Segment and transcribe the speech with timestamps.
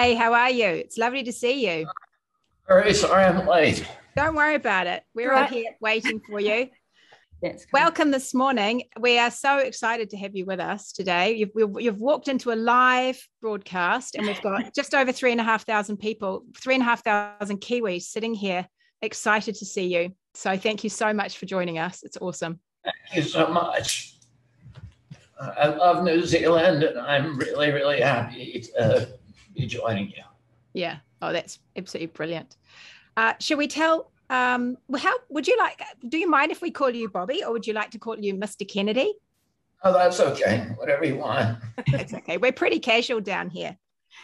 [0.00, 0.64] Hey, how are you?
[0.64, 1.88] It's lovely to see you.
[2.68, 3.84] Very sorry I'm late.
[4.14, 5.02] Don't worry about it.
[5.12, 5.42] We're right.
[5.42, 6.68] all here waiting for you.
[7.72, 8.84] Welcome this morning.
[9.00, 11.34] We are so excited to have you with us today.
[11.34, 11.50] You've,
[11.80, 15.66] you've walked into a live broadcast, and we've got just over three and a half
[15.66, 18.68] thousand people, three and a half thousand Kiwis sitting here,
[19.02, 20.12] excited to see you.
[20.32, 22.04] So, thank you so much for joining us.
[22.04, 22.60] It's awesome.
[22.84, 24.14] Thank you so much.
[25.40, 29.18] Uh, I love New Zealand, and I'm really, really happy to
[29.58, 30.22] be joining you.
[30.72, 30.98] Yeah.
[31.20, 32.56] Oh, that's absolutely brilliant.
[33.16, 34.10] Uh, should we tell?
[34.30, 35.82] Um, how would you like?
[36.06, 38.34] Do you mind if we call you Bobby, or would you like to call you
[38.34, 38.68] Mr.
[38.68, 39.14] Kennedy?
[39.82, 40.68] Oh, that's okay.
[40.76, 41.58] Whatever you want.
[41.88, 42.36] it's okay.
[42.36, 43.76] We're pretty casual down here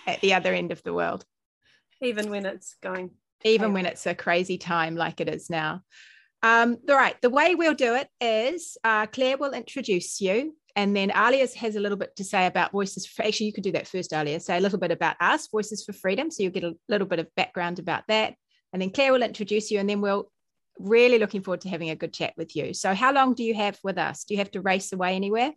[0.07, 1.25] at the other end of the world.
[2.01, 3.11] Even when it's going.
[3.45, 5.83] Even when it's a crazy time like it is now.
[6.43, 7.21] Um, all right.
[7.21, 11.77] The way we'll do it is uh, Claire will introduce you and then Alia has
[11.77, 14.41] a little bit to say about Voices for, actually, you could do that first, Alia.
[14.41, 16.31] Say a little bit about us, Voices for Freedom.
[16.31, 18.35] So you'll get a little bit of background about that.
[18.73, 20.31] And then Claire will introduce you, and then we'll
[20.81, 22.75] really looking forward to having a good chat with you.
[22.75, 24.25] So, how long do you have with us?
[24.25, 25.53] Do you have to race away anywhere?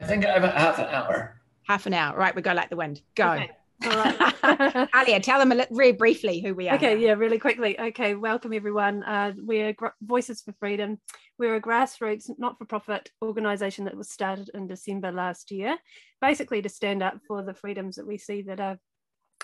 [0.00, 1.40] I think I have a half an hour.
[1.66, 2.16] Half an hour.
[2.16, 3.00] Right, we go like the wind.
[3.14, 3.32] Go.
[3.32, 3.50] Okay.
[3.84, 4.88] All right.
[4.94, 6.76] Alia, tell them a little very briefly who we are.
[6.76, 7.78] Okay, yeah, really quickly.
[7.78, 9.02] Okay, welcome everyone.
[9.02, 10.98] Uh, we're Voices for Freedom.
[11.38, 15.76] We're a grassroots, not for profit organisation that was started in December last year,
[16.20, 18.78] basically to stand up for the freedoms that we see that are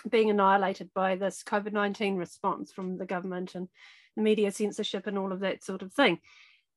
[0.09, 3.67] being annihilated by this COVID 19 response from the government and
[4.15, 6.19] the media censorship and all of that sort of thing.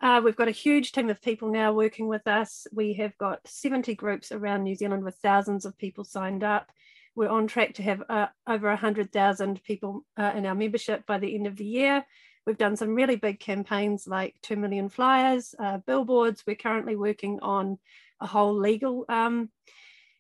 [0.01, 2.67] Uh, we've got a huge team of people now working with us.
[2.73, 6.71] We have got 70 groups around New Zealand with thousands of people signed up.
[7.17, 11.34] We're on track to have uh, over 100,000 people uh, in our membership by the
[11.34, 12.05] end of the year.
[12.47, 16.44] We've done some really big campaigns like 2 million flyers, uh, billboards.
[16.47, 17.78] We're currently working on
[18.20, 19.48] a whole legal um,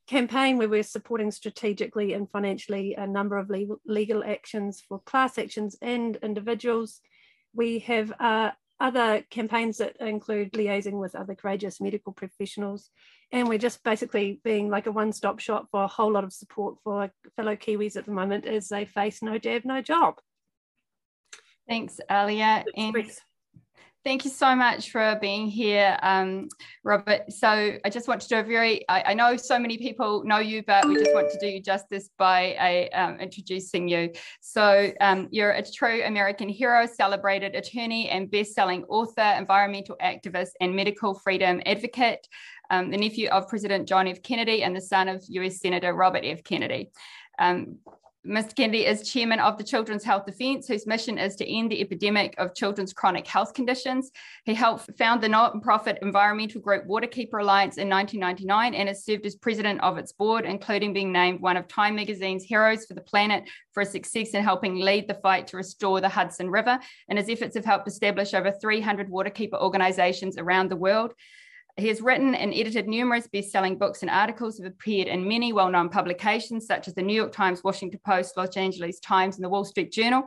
[0.06, 3.50] campaign where we're supporting strategically and financially a number of
[3.84, 7.00] legal, actions for class actions and individuals.
[7.54, 12.90] We have uh, other campaigns that include liaising with other courageous medical professionals.
[13.32, 16.32] And we're just basically being like a one stop shop for a whole lot of
[16.32, 20.16] support for fellow Kiwis at the moment as they face no jab, no job.
[21.68, 22.64] Thanks, Alia.
[22.76, 22.94] And
[24.06, 26.48] Thank you so much for being here, um,
[26.84, 27.22] Robert.
[27.32, 30.38] So I just want to do a very, I, I, know so many people know
[30.38, 34.12] you, but we just want to do you justice by a, um, introducing you.
[34.40, 40.76] So um, you're a true American hero, celebrated attorney and best-selling author, environmental activist and
[40.76, 42.28] medical freedom advocate,
[42.70, 44.22] um, the nephew of President John F.
[44.22, 46.44] Kennedy and the son of US Senator Robert F.
[46.44, 46.92] Kennedy.
[48.26, 48.56] Mr.
[48.56, 52.34] Kennedy is chairman of the Children's Health Defence, whose mission is to end the epidemic
[52.38, 54.10] of children's chronic health conditions.
[54.44, 59.36] He helped found the non-profit environmental group Waterkeeper Alliance in 1999 and has served as
[59.36, 63.44] president of its board, including being named one of Time Magazine's Heroes for the Planet
[63.72, 66.80] for his success in helping lead the fight to restore the Hudson River.
[67.08, 71.12] And his efforts have helped establish over 300 waterkeeper organisations around the world.
[71.78, 75.52] He has written and edited numerous best selling books and articles, have appeared in many
[75.52, 79.44] well known publications such as the New York Times, Washington Post, Los Angeles Times, and
[79.44, 80.22] the Wall Street Journal.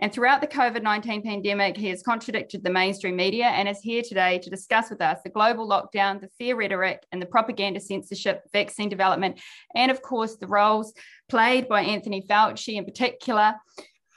[0.00, 4.02] And throughout the COVID 19 pandemic, he has contradicted the mainstream media and is here
[4.02, 8.42] today to discuss with us the global lockdown, the fear rhetoric, and the propaganda censorship,
[8.52, 9.40] vaccine development,
[9.76, 10.94] and of course, the roles
[11.28, 13.54] played by Anthony Fauci in particular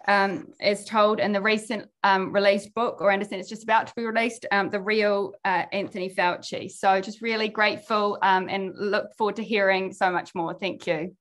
[0.07, 3.94] um, is told in the recent um, released book, or understand it's just about to
[3.95, 6.72] be released, um, The Real uh, Anthony Fauci.
[6.72, 10.53] So just really grateful um, and look forward to hearing so much more.
[10.53, 11.16] Thank you.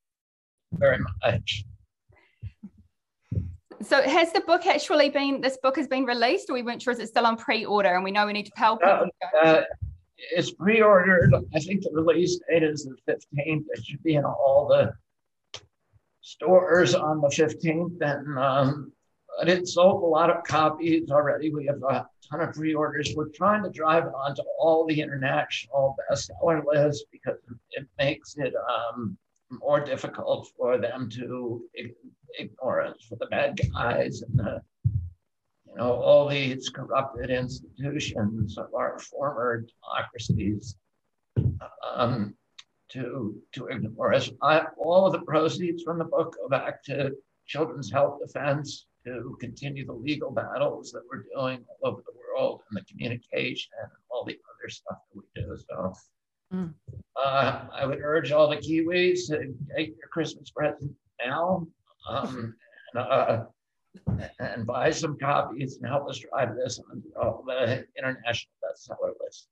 [0.73, 1.65] Very much.
[3.83, 6.93] So has the book actually been, this book has been released or we weren't sure,
[6.93, 9.09] is it still on pre-order and we know we need to tell people?
[9.43, 9.63] Uh, uh,
[10.33, 11.35] it's pre-ordered.
[11.55, 13.65] I think the release date is the 15th.
[13.71, 14.93] It should be in all the
[16.21, 18.93] stores on the 15th, and um,
[19.39, 21.53] but it sold a lot of copies already.
[21.53, 23.15] We have a ton of pre-orders.
[23.17, 27.37] We're trying to drive it onto all the international bestseller lists because
[27.71, 29.17] it makes it um,
[29.51, 31.65] more difficult for them to
[32.39, 38.75] ignore us, for the bad guys and the, you know, all these corrupted institutions of
[38.75, 40.77] our former democracies.
[41.95, 42.35] Um,
[42.93, 44.31] to, to ignore us.
[44.43, 47.13] I, all of the proceeds from the book go back to
[47.47, 52.63] Children's Health Defense to continue the legal battles that we're doing all over the world
[52.71, 55.57] and the communication and all the other stuff that we do.
[55.69, 55.93] So
[56.53, 56.75] mm.
[57.17, 60.93] uh, I would urge all the Kiwis to get your Christmas present
[61.25, 61.67] now
[62.09, 62.55] um,
[62.95, 63.45] and, uh,
[64.39, 69.49] and buy some copies and help us drive this on all the international bestseller lists.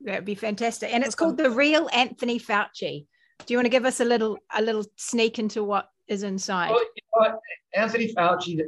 [0.00, 0.92] That'd be fantastic.
[0.92, 3.06] And it's called The Real Anthony Fauci.
[3.46, 6.70] Do you want to give us a little a little sneak into what is inside?
[6.70, 7.38] Well, you know
[7.74, 8.60] Anthony Fauci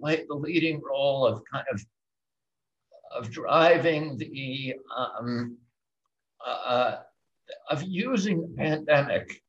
[0.00, 1.84] played the leading role of kind of
[3.14, 5.56] of driving the um,
[6.44, 6.96] uh,
[7.70, 9.42] of using the pandemic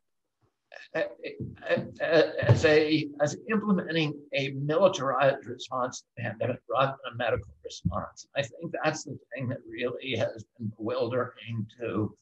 [0.96, 8.28] as a as implementing a militarized response to the pandemic rather than a medical response.
[8.36, 12.16] I think that's the thing that really has been bewildering to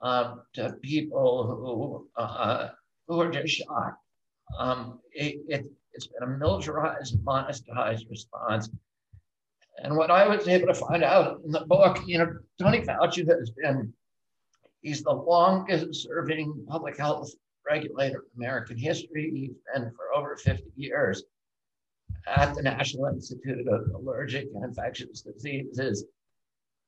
[0.00, 2.68] um, to people who uh,
[3.08, 3.98] who are just shocked.
[4.58, 8.70] Um, it, it, has been a militarized, monetized response.
[9.82, 13.28] And what I was able to find out in the book, you know, Tony Fauci
[13.28, 13.92] has been,
[14.80, 17.30] he's the longest serving public health
[17.68, 19.30] regulator in American history.
[19.34, 21.24] He's been for over 50 years
[22.26, 26.04] at the National Institute of Allergic and Infectious Diseases.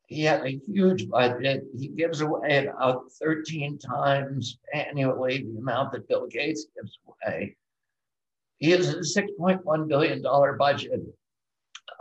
[0.07, 1.65] He has a huge budget.
[1.77, 7.57] He gives away about 13 times annually the amount that Bill Gates gives away.
[8.59, 10.23] He has a $6.1 billion
[10.59, 11.01] budget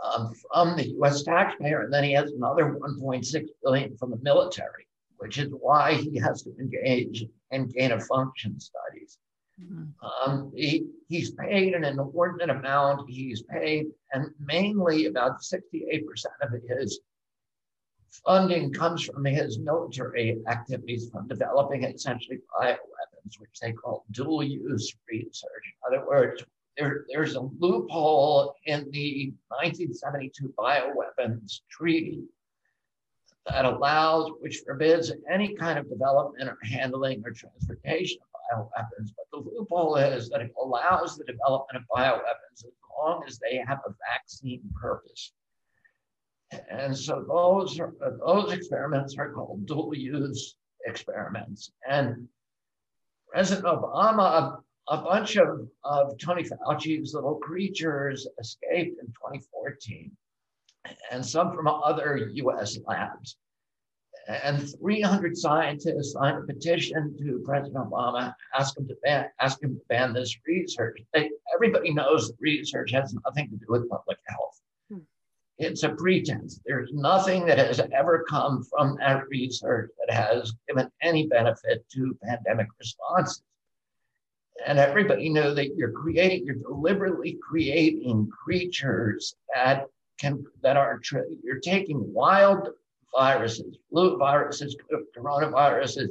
[0.04, 4.86] um, from the US taxpayer, and then he has another 1.6 billion from the military
[5.24, 7.24] which is why he has to engage
[7.54, 9.18] in gain of function studies.
[9.60, 10.30] Mm-hmm.
[10.30, 13.08] Um, he, he's paid an inordinate amount.
[13.08, 16.04] He's paid, and mainly about 68%
[16.42, 17.00] of his
[18.24, 24.94] funding comes from his military activities from developing essentially bioweapons, which they call dual use
[25.08, 25.74] research.
[25.90, 26.44] In other words,
[26.76, 32.24] there, there's a loophole in the 1972 bioweapons treaty
[33.46, 39.10] that allows, which forbids any kind of development or handling or transportation of bioweapons.
[39.16, 43.62] But the loophole is that it allows the development of bioweapons as long as they
[43.66, 45.32] have a vaccine purpose.
[46.70, 47.92] And so those are,
[48.24, 50.56] those experiments are called dual use
[50.86, 51.72] experiments.
[51.88, 52.28] And
[53.30, 54.58] President Obama,
[54.88, 60.12] a bunch of, of Tony Fauci's little creatures escaped in 2014
[61.10, 63.36] and some from other US labs.
[64.26, 69.74] And 300 scientists signed a petition to President Obama, ask him to ban, ask him
[69.74, 70.98] to ban this research.
[71.12, 74.60] They, everybody knows that research has nothing to do with public health.
[74.90, 74.98] Hmm.
[75.58, 76.58] It's a pretense.
[76.64, 82.18] There's nothing that has ever come from that research that has given any benefit to
[82.22, 83.42] pandemic responses.
[84.64, 89.86] And everybody knew that you're creating, you're deliberately creating creatures that
[90.24, 91.00] can that are
[91.42, 92.68] you're taking wild
[93.16, 94.76] viruses, flu viruses,
[95.16, 96.08] coronaviruses,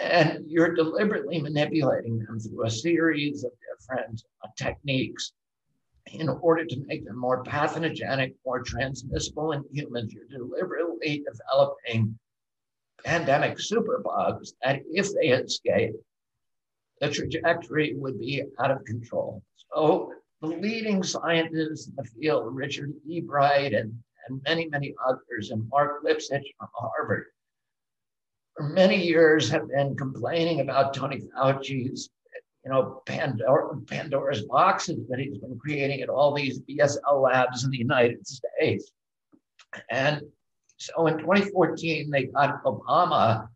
[0.00, 5.32] and you're deliberately manipulating them through a series of different uh, techniques
[6.12, 10.12] in order to make them more pathogenic, more transmissible in humans.
[10.12, 12.18] You're deliberately developing
[13.04, 15.94] pandemic superbugs that, if they escape,
[17.00, 19.42] the trajectory would be out of control.
[19.72, 23.92] So the leading scientists in the field, Richard Ebright and,
[24.28, 27.26] and many, many others, and Marc Lipsitch from Harvard,
[28.56, 32.10] for many years have been complaining about Tony Fauci's,
[32.64, 37.70] you know, Pandora, Pandora's boxes that he's been creating at all these BSL labs in
[37.70, 38.92] the United States.
[39.90, 40.22] And
[40.76, 43.48] so in 2014, they got Obama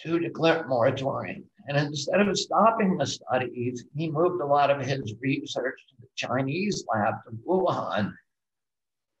[0.00, 1.44] to declare moratorium.
[1.68, 6.08] And instead of stopping the studies, he moved a lot of his research to the
[6.16, 8.12] Chinese lab to Wuhan,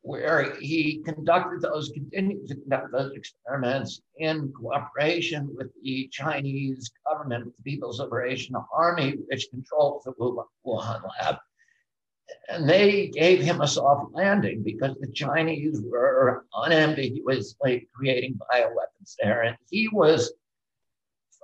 [0.02, 7.52] where he conducted those, continued to conduct those experiments in cooperation with the Chinese government,
[7.56, 11.36] the People's Liberation Army, which controls the Wuhan lab.
[12.48, 19.42] And they gave him a soft landing because the Chinese were unambiguously creating bioweapons there.
[19.42, 20.32] And he was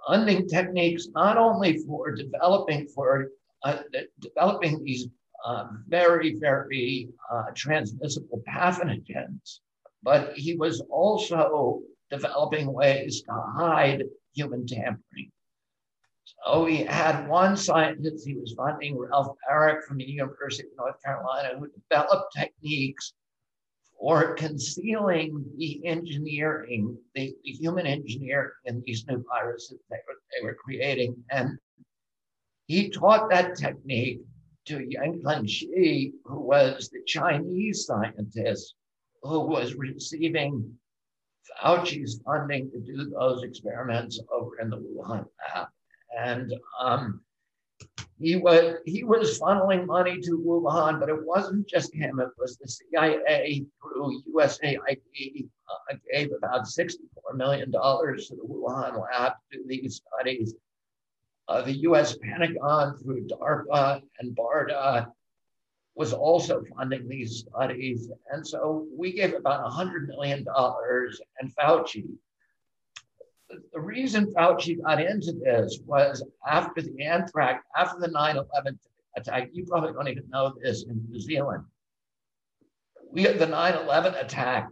[0.06, 3.28] funding techniques not only for developing for
[3.64, 3.78] uh,
[4.20, 5.08] developing these
[5.44, 9.60] uh, very very uh, transmissible pathogens,
[10.02, 15.30] but he was also developing ways to hide human tampering.
[16.44, 21.02] So he had one scientist he was funding, Ralph Baric from the University of North
[21.02, 23.14] Carolina, who developed techniques
[23.98, 30.46] or concealing the engineering, the, the human engineering in these new viruses they were, they
[30.46, 31.16] were creating.
[31.30, 31.58] And
[32.66, 34.20] he taught that technique
[34.66, 38.74] to Yang Shi, who was the Chinese scientist
[39.22, 40.78] who was receiving
[41.60, 45.68] Fauci's funding to do those experiments over in the Wuhan lab.
[46.16, 47.20] And um,
[48.20, 52.20] he was he was funneling money to Wuhan, but it wasn't just him.
[52.20, 59.00] It was the CIA through USAID uh, gave about sixty-four million dollars to the Wuhan
[59.00, 60.54] lab to do these studies.
[61.48, 65.10] uh, the US Pentagon through DARPA and BARDA
[65.94, 68.08] was also funding these studies.
[68.30, 70.44] And so we gave about $100 million,
[71.40, 72.04] and Fauci.
[73.72, 78.78] The reason Fauci got into this was after the anthrax, after the 9 11
[79.16, 79.50] attack.
[79.52, 81.64] You probably don't even know this in New Zealand.
[83.10, 84.70] We had the 9 11 attack.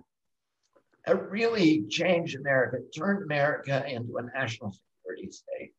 [1.06, 5.72] It really changed America, it turned America into a national security state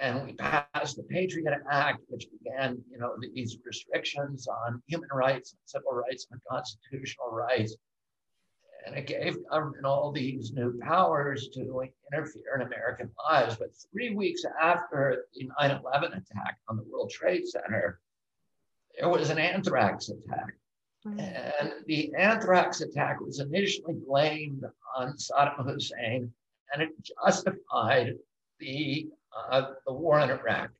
[0.00, 5.54] and we passed the Patriot Act, which began, you know, these restrictions on human rights,
[5.64, 7.76] civil rights, and constitutional rights.
[8.86, 13.56] And it gave government all these new powers to interfere in American lives.
[13.56, 17.98] But three weeks after the 9 11 attack on the World Trade Center,
[18.96, 20.54] there was an anthrax attack.
[21.04, 21.20] Mm-hmm.
[21.20, 24.64] And the anthrax attack was initially blamed
[24.96, 26.32] on Saddam Hussein,
[26.72, 28.14] and it justified
[28.60, 29.08] the
[29.50, 30.70] uh, the war in Iraq.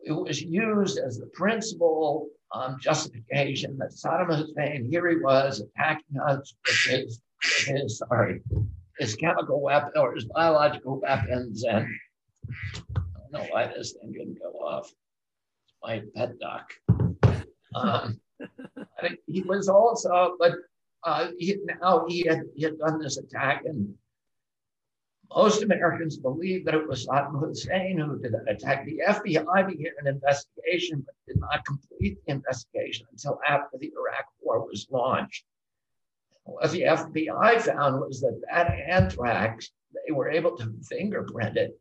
[0.00, 6.20] It was used as the principal um, justification that Saddam Hussein, here he was attacking
[6.20, 8.40] us with his, with his sorry,
[8.98, 11.64] his chemical weapon or his biological weapons.
[11.64, 11.86] And
[12.96, 14.86] I don't know why this thing didn't go off.
[14.88, 16.72] It's my pet duck.
[17.74, 18.20] Um,
[19.26, 20.52] he was also, but
[21.04, 23.94] uh, he, now he had, he had done this attack and
[25.34, 28.84] most Americans believe that it was Saddam Hussein who did that attack.
[28.84, 34.26] The FBI began an investigation, but did not complete the investigation until after the Iraq
[34.40, 35.44] War was launched.
[36.44, 39.70] What the FBI found was that that anthrax,
[40.06, 41.78] they were able to fingerprint it,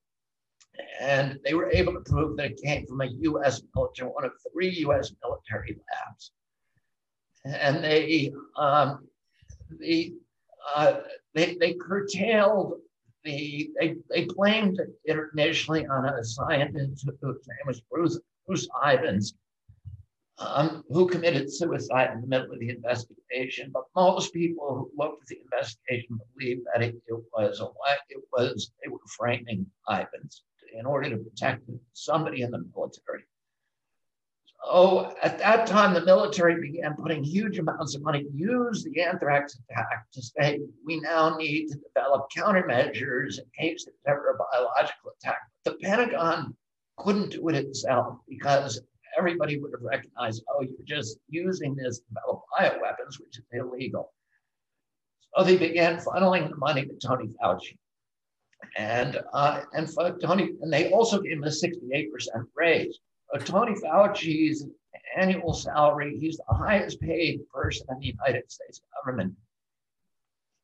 [1.00, 3.62] and they were able to prove that it came from a U.S.
[3.76, 5.14] military, one of three U.S.
[5.24, 6.32] military labs.
[7.46, 9.08] And they, um,
[9.70, 10.16] the,
[10.76, 10.96] uh,
[11.36, 12.80] they, they curtailed
[13.26, 19.34] the, they, they blamed it initially on a scientist whose name was Bruce, Bruce Ivins,
[20.38, 23.72] um, who committed suicide in the middle of the investigation.
[23.74, 27.66] But most people who looked at the investigation believed that it, it was a
[28.10, 30.44] it was they were framing Ivins
[30.78, 31.64] in order to protect
[31.94, 33.24] somebody in the military.
[34.68, 39.02] Oh, at that time, the military began putting huge amounts of money to use the
[39.02, 44.38] anthrax attack to say we now need to develop countermeasures in case there's ever a
[44.38, 45.40] biological attack.
[45.66, 46.56] The Pentagon
[46.98, 48.82] couldn't do it itself because
[49.18, 54.14] everybody would have recognized, oh, you're just using this to develop bioweapons, which is illegal.
[55.36, 57.78] So they began funneling the money to Tony Fauci.
[58.78, 59.88] And uh, and
[60.24, 62.10] Tony, and they also gave him a 68%
[62.56, 63.00] raise.
[63.38, 64.66] Tony Fauci's
[65.18, 69.36] annual salary, he's the highest paid person in the United States government.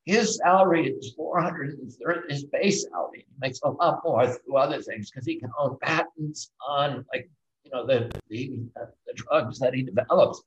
[0.06, 3.28] His salary is 430, his base salary.
[3.28, 7.30] He makes a lot more through other things because he can own patents on like,
[7.64, 10.42] you know, the, the, the drugs that he develops.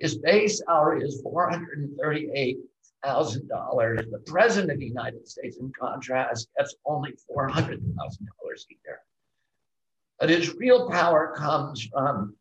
[0.00, 4.10] His base salary is $438,000.
[4.10, 7.82] The president of the United States, in contrast, gets only $400,000 a
[8.84, 9.02] year.
[10.18, 12.36] But his real power comes from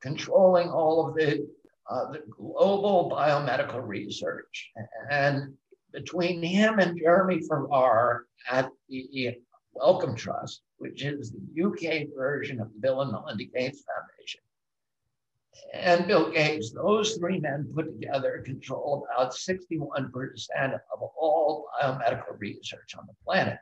[0.00, 1.48] controlling all of the,
[1.88, 4.70] uh, the global biomedical research.
[5.10, 5.54] And
[5.92, 9.36] between him and Jeremy Farrar at the
[9.74, 14.40] Wellcome Trust, which is the UK version of the Bill and Melinda Gates Foundation,
[15.74, 19.70] and Bill Gates, those three men put together control about 61%
[20.74, 23.58] of all biomedical research on the planet.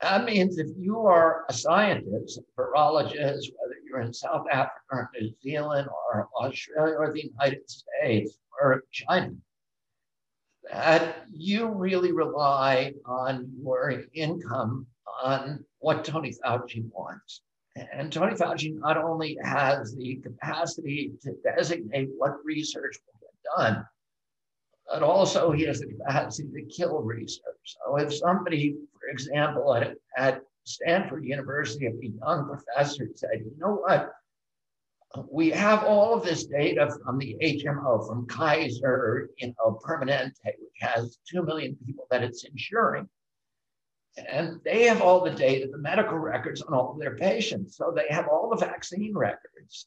[0.00, 5.10] That means if you are a scientist, a virologist, whether you're in South Africa or
[5.18, 9.32] New Zealand or Australia or the United States or China,
[10.70, 14.86] that you really rely on your income
[15.22, 17.42] on what Tony Fauci wants.
[17.74, 23.86] And Tony Fauci not only has the capacity to designate what research will get done,
[24.88, 27.42] but also he has the capacity to kill research.
[27.64, 33.74] So if somebody for example, at, at Stanford University, a young professor said, you know
[33.74, 34.12] what?
[35.30, 40.80] We have all of this data from the HMO, from Kaiser, you know, Permanente, which
[40.80, 43.08] has 2 million people that it's insuring.
[44.28, 47.76] And they have all the data, the medical records on all of their patients.
[47.76, 49.86] So they have all the vaccine records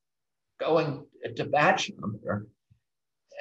[0.59, 1.05] going
[1.35, 2.47] to batch number,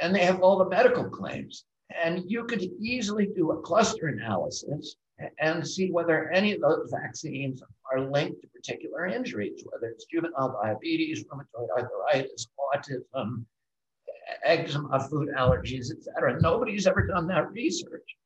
[0.01, 1.65] and they have all the medical claims.
[2.03, 4.97] And you could easily do a cluster analysis
[5.39, 10.59] and see whether any of those vaccines are linked to particular injuries, whether it's juvenile
[10.63, 13.45] diabetes, rheumatoid arthritis, autism,
[14.45, 16.41] eczema, food allergies, et cetera.
[16.41, 18.17] Nobody's ever done that research.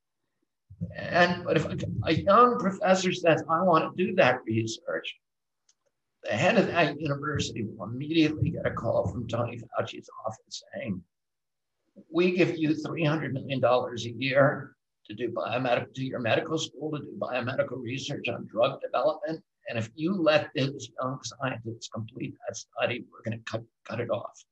[0.97, 1.67] And but if
[2.05, 5.17] a young professor says, I want to do that research,
[6.23, 11.03] the head of that university will immediately get a call from Tony Fauci's office saying,
[12.13, 14.77] we give you $300 million a year
[15.09, 19.43] to do biomedical, to your medical school to do biomedical research on drug development.
[19.69, 24.01] And if you let this young scientist complete that study, we're going to cut, cut
[24.01, 24.45] it off.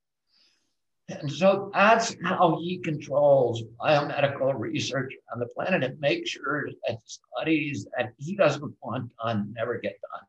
[1.08, 6.98] And so that's how he controls biomedical research on the planet and makes sure that
[7.06, 10.26] studies that he doesn't want done never get done.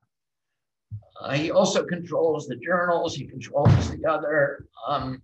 [1.19, 3.15] Uh, he also controls the journals.
[3.15, 5.23] He controls the other um,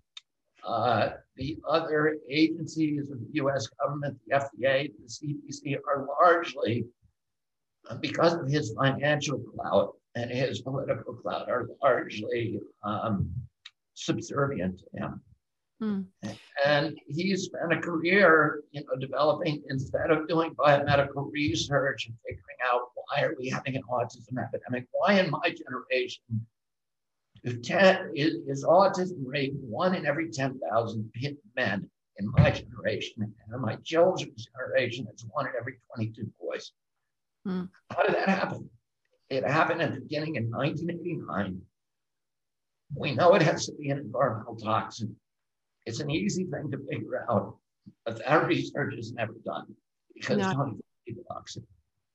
[0.65, 3.68] uh, the other agencies of the U.S.
[3.82, 6.86] government, the FDA, the CDC, are largely
[7.90, 13.30] uh, because of his financial clout and his political clout, are largely um,
[13.96, 15.22] subservient to him.
[15.82, 16.06] Mm.
[16.66, 22.58] And he spent a career, you know, developing instead of doing biomedical research and figuring
[22.72, 24.86] out why are we having an autism epidemic?
[24.92, 26.24] Why in my generation
[27.51, 31.12] ten, is, is autism rate one in every 10,000
[31.55, 33.23] men in my generation.
[33.23, 36.71] And in my children's generation, it's one in every 22 boys.
[37.47, 37.69] Mm.
[37.89, 38.69] How did that happen?
[39.29, 41.62] It happened at the beginning in 1989.
[42.95, 45.15] We know it has to be an environmental toxin.
[45.85, 47.57] It's an easy thing to figure out,
[48.05, 49.65] but that research is never done
[50.13, 50.77] because no.
[51.05, 51.63] it's toxic.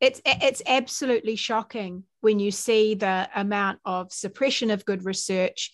[0.00, 5.73] It's it's absolutely shocking when you see the amount of suppression of good research,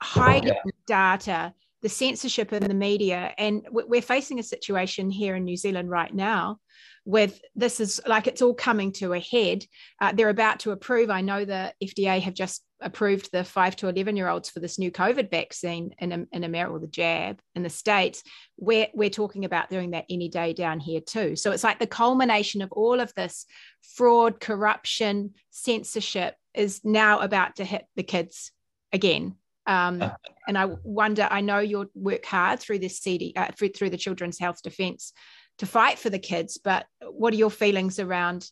[0.00, 0.70] hiding yeah.
[0.86, 5.90] data, the censorship in the media, and we're facing a situation here in New Zealand
[5.90, 6.60] right now
[7.04, 9.64] with this is like it's all coming to a head.
[10.00, 11.10] Uh, they're about to approve.
[11.10, 14.78] I know the FDA have just approved the five to 11 year olds for this
[14.78, 18.22] new COVID vaccine in, in America, or the jab in the States.
[18.56, 21.34] We're, we're talking about doing that any day down here too.
[21.34, 23.46] So it's like the culmination of all of this
[23.82, 28.52] fraud, corruption, censorship is now about to hit the kids
[28.92, 29.34] again.
[29.66, 30.10] Um, uh,
[30.46, 33.96] and I wonder, I know you'll work hard through this CD, uh, through, through the
[33.96, 35.12] Children's Health Defence
[35.58, 38.50] to fight for the kids, but what are your feelings around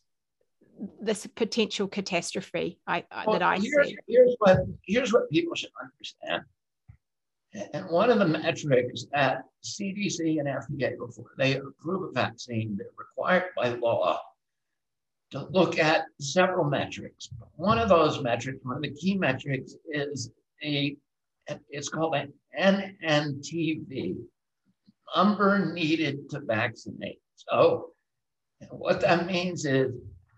[1.01, 3.99] this potential catastrophe I, well, that I here's, see?
[4.07, 6.43] Here's what, here's what people should understand.
[7.75, 12.87] And one of the metrics that CDC and FDA, before they approve a vaccine, they're
[12.97, 14.19] required by law
[15.33, 17.29] to look at several metrics.
[17.57, 20.31] One of those metrics, one of the key metrics, is
[20.63, 20.97] a
[21.69, 24.17] it's called an NNTV,
[25.17, 27.21] number needed to vaccinate.
[27.35, 27.91] So
[28.71, 29.93] what that means is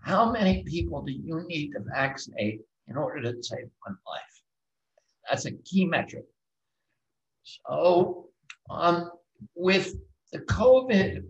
[0.04, 4.22] how many people do you need to vaccinate in order to save one life?
[5.28, 6.24] That's a key metric.
[7.42, 8.26] So
[8.70, 9.10] um,
[9.54, 9.94] with
[10.32, 11.24] the COVID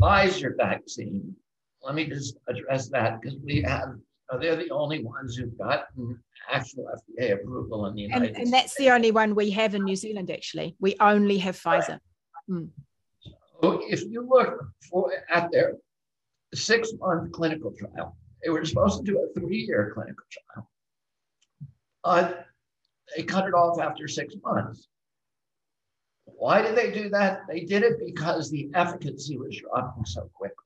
[0.00, 1.34] Pfizer vaccine,
[1.82, 3.94] let me just address that because we have
[4.40, 6.18] they're the only ones who've gotten
[6.50, 6.86] actual
[7.20, 8.46] FDA approval in the United and, States.
[8.46, 10.74] And that's the only one we have in New Zealand, actually.
[10.80, 11.98] We only have Pfizer.
[12.48, 12.62] Right.
[12.62, 12.68] Mm.
[13.60, 15.74] So if you look for, at their
[16.54, 18.16] six month clinical trial.
[18.42, 20.70] They were supposed to do a three year clinical trial.
[22.04, 22.32] Uh,
[23.16, 24.88] they cut it off after six months.
[26.24, 27.42] Why did they do that?
[27.48, 30.56] They did it because the efficacy was dropping so quickly.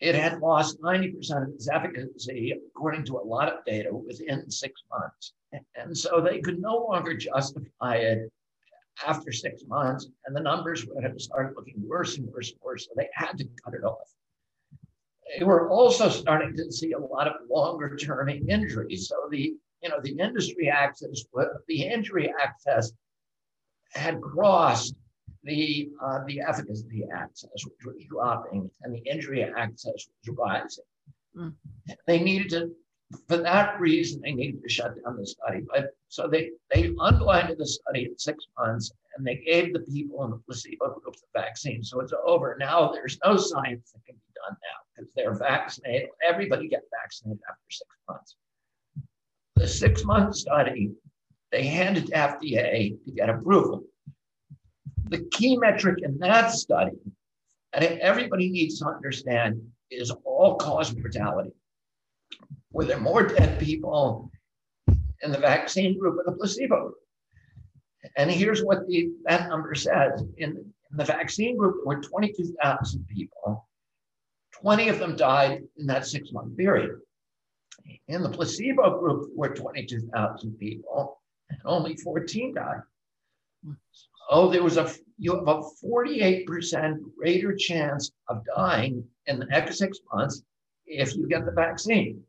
[0.00, 4.82] It had lost 90% of its efficacy, according to a lot of data, within six
[4.90, 5.32] months.
[5.74, 8.32] And so they could no longer justify it
[9.06, 10.86] after six months, and the numbers
[11.18, 12.86] started looking worse and worse and worse.
[12.86, 14.08] So they had to cut it off
[15.40, 19.08] were also starting to see a lot of longer term injuries.
[19.08, 21.24] So the you know the industry access,
[21.68, 22.92] the injury access
[23.92, 24.94] had crossed
[25.44, 30.84] the uh, the efficacy access, which was dropping, and the injury access was rising.
[31.36, 31.54] Mm.
[32.06, 32.72] They needed to,
[33.28, 35.62] for that reason, they needed to shut down the study.
[35.72, 40.24] But so they they unblinded the study at six months, and they gave the people
[40.24, 41.82] in the placebo group the vaccine.
[41.84, 42.90] So it's over now.
[42.92, 46.08] There's no science that can be done now because they're vaccinated.
[46.26, 48.36] Everybody get vaccinated after six months.
[49.56, 50.92] The six month study,
[51.50, 53.82] they handed to FDA to get approval.
[55.08, 56.96] The key metric in that study,
[57.72, 61.52] and everybody needs to understand, is all cause mortality.
[62.72, 64.30] Were there more dead people
[65.22, 66.94] in the vaccine group or the placebo group?
[68.16, 70.22] And here's what the, that number says.
[70.36, 73.67] In, in the vaccine group, there were 22,000 people
[74.62, 76.98] 20 of them died in that six month period.
[78.08, 82.80] In the placebo group were 22,000 people, and only 14 died.
[84.30, 89.78] oh, there was a you have a 48% greater chance of dying in the next
[89.78, 90.42] six months
[90.86, 92.22] if you get the vaccine.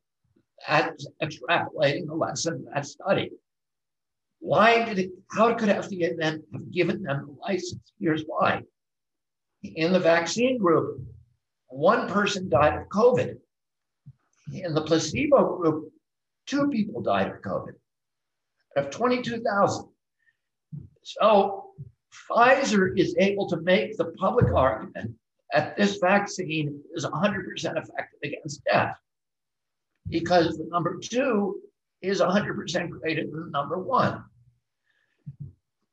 [0.68, 3.32] That's extrapolating the lesson of that study.
[4.40, 7.94] Why did it, how could FDA then have given them the license?
[8.00, 8.64] Here's why.
[9.64, 11.02] In the vaccine group,
[11.70, 13.38] one person died of COVID.
[14.54, 15.92] In the placebo group,
[16.48, 17.74] two people died of COVID,
[18.76, 19.88] of 22,000.
[21.04, 21.70] So
[22.30, 25.16] Pfizer is able to make the public argument
[25.54, 28.98] that this vaccine is 100% effective against death
[30.08, 31.62] because the number two
[32.02, 34.24] is 100% greater than number one.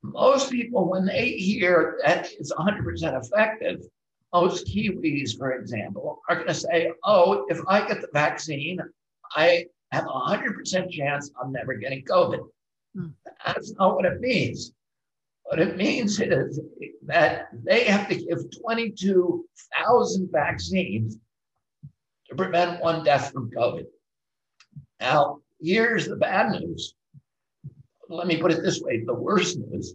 [0.02, 3.82] Most people, when they hear that it's 100% effective,
[4.40, 8.78] most Kiwis, for example, are going to say, oh, if I get the vaccine,
[9.34, 12.40] I have a 100% chance I'm never getting COVID.
[12.94, 13.06] Hmm.
[13.46, 14.72] That's not what it means.
[15.44, 16.60] What it means is
[17.06, 21.18] that they have to give 22,000 vaccines
[22.28, 23.86] to prevent one death from COVID.
[25.00, 26.94] Now, here's the bad news.
[28.08, 29.94] Let me put it this way the worst news.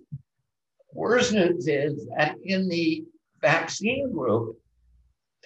[0.93, 3.03] Worst news is that in the
[3.41, 4.57] vaccine group,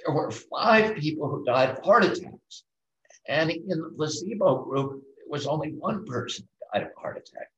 [0.04, 2.64] there were five people who died of heart attacks.
[3.28, 7.50] And in the placebo group, it was only one person who died of heart attack.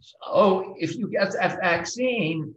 [0.00, 2.54] So if you get that vaccine,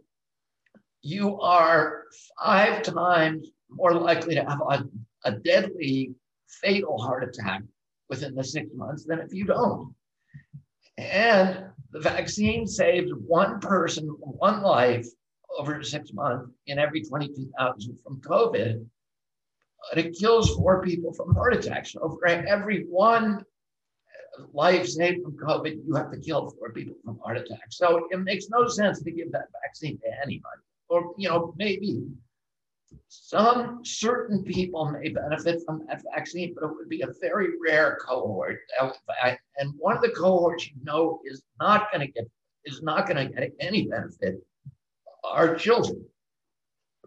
[1.00, 2.04] you are
[2.38, 4.84] five times more likely to have a,
[5.24, 6.14] a deadly,
[6.60, 7.62] fatal heart attack
[8.08, 9.94] within the six months than if you don't.
[10.98, 15.06] And the vaccine saved one person, one life
[15.58, 18.84] over six months in every 22,000 from COVID.
[19.90, 21.92] But it kills four people from heart attacks.
[21.92, 23.44] So for every one
[24.52, 27.76] life saved from COVID, you have to kill four people from heart attacks.
[27.76, 30.62] So it makes no sense to give that vaccine to anybody.
[30.88, 32.06] Or, you know, maybe
[33.08, 37.98] some certain people may benefit from that vaccine, but it would be a very rare
[38.06, 38.60] cohort.
[39.58, 42.24] And one of the cohorts you know is not going to get
[42.64, 44.40] is not going to get any benefit
[45.24, 46.04] are children.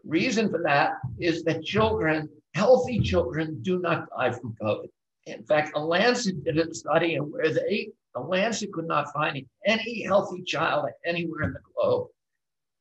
[0.03, 4.89] Reason for that is that children, healthy children, do not die from COVID.
[5.25, 9.43] In fact, the Lancet did a study and where they, the Lancet could not find
[9.65, 12.07] any healthy child anywhere in the globe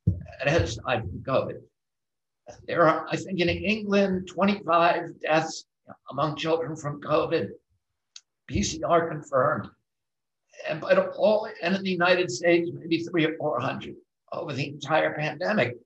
[0.06, 1.60] that has died from COVID.
[2.66, 5.64] There are, I think, in England, 25 deaths
[6.10, 7.48] among children from COVID,
[8.50, 9.68] PCR confirmed.
[10.68, 13.94] And but all, and in the United States, maybe three or 400
[14.34, 15.76] over the entire pandemic.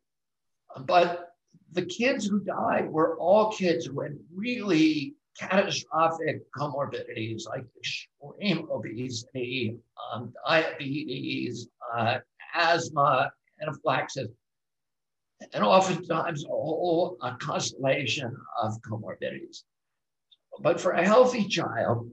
[0.81, 1.29] But
[1.73, 9.77] the kids who died were all kids who had really catastrophic comorbidities like extreme obesity,
[10.13, 12.19] um, diabetes, uh,
[12.55, 13.31] asthma,
[13.63, 14.29] anaphylaxis,
[15.53, 19.63] and oftentimes a whole a constellation of comorbidities.
[20.61, 22.11] But for a healthy child,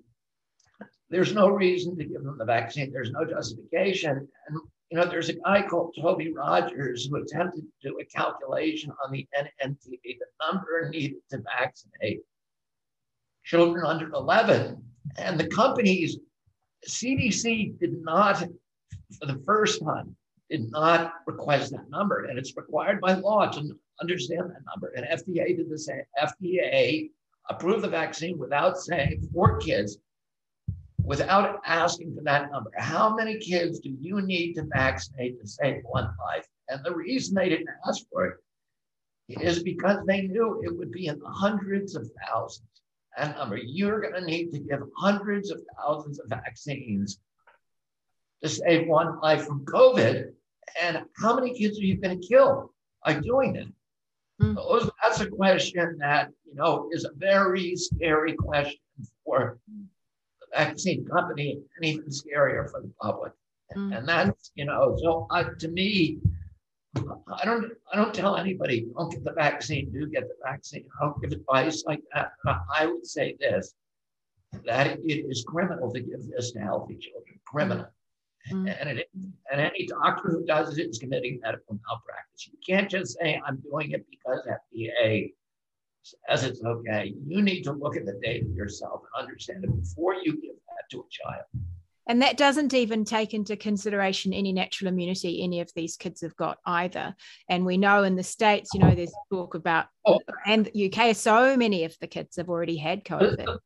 [1.10, 2.92] there's no reason to give them the vaccine.
[2.92, 4.28] There's no justification.
[4.48, 4.60] And
[4.96, 9.12] you know, there's a guy called Toby Rogers who attempted to do a calculation on
[9.12, 12.22] the NNTV, the number needed to vaccinate
[13.44, 14.82] children under 11.
[15.18, 16.18] And the companies,
[16.88, 18.38] CDC did not,
[19.20, 20.16] for the first time,
[20.50, 22.28] did not request that number.
[22.28, 24.94] And it's required by law to understand that number.
[24.96, 26.04] And FDA did the same.
[26.18, 27.10] FDA
[27.50, 29.98] approved the vaccine without saying for kids,
[31.06, 32.72] without asking for that number.
[32.78, 36.48] How many kids do you need to vaccinate to save one life?
[36.70, 38.38] And the reason they didn't ask for it
[39.30, 42.68] is because they knew it would be in the hundreds of thousands
[43.18, 43.58] that number.
[43.58, 47.20] You're going to need to give hundreds of thousands of vaccines
[48.44, 50.32] to save one life from COVID.
[50.82, 52.74] And how many kids are you going to kill
[53.06, 53.68] by doing it?
[54.42, 54.92] Mm.
[55.02, 58.80] That's a question that you know is a very scary question
[59.24, 59.60] for
[60.56, 63.34] vaccine company, and even scarier for the public.
[63.76, 63.98] Mm.
[63.98, 66.20] And that's you know, so uh, to me,
[66.96, 70.86] I don't I don't tell anybody don't get the vaccine, do get the vaccine.
[71.00, 72.32] I don't give advice like that.
[72.74, 73.74] I would say this
[74.66, 77.40] that it is criminal to give this to healthy children.
[77.46, 77.88] Criminal.
[78.52, 78.68] Mm-hmm.
[78.68, 79.10] And, it,
[79.52, 82.48] and any doctor who does it is committing medical malpractice.
[82.48, 85.34] You can't just say, I'm doing it because FDA
[86.06, 87.14] says it's okay.
[87.28, 90.90] You need to look at the data yourself and understand it before you give that
[90.92, 91.46] to a child.
[92.08, 96.36] And that doesn't even take into consideration any natural immunity any of these kids have
[96.36, 97.16] got either.
[97.50, 100.20] And we know in the States, you know, there's talk about, oh.
[100.46, 103.58] and UK, so many of the kids have already had COVID.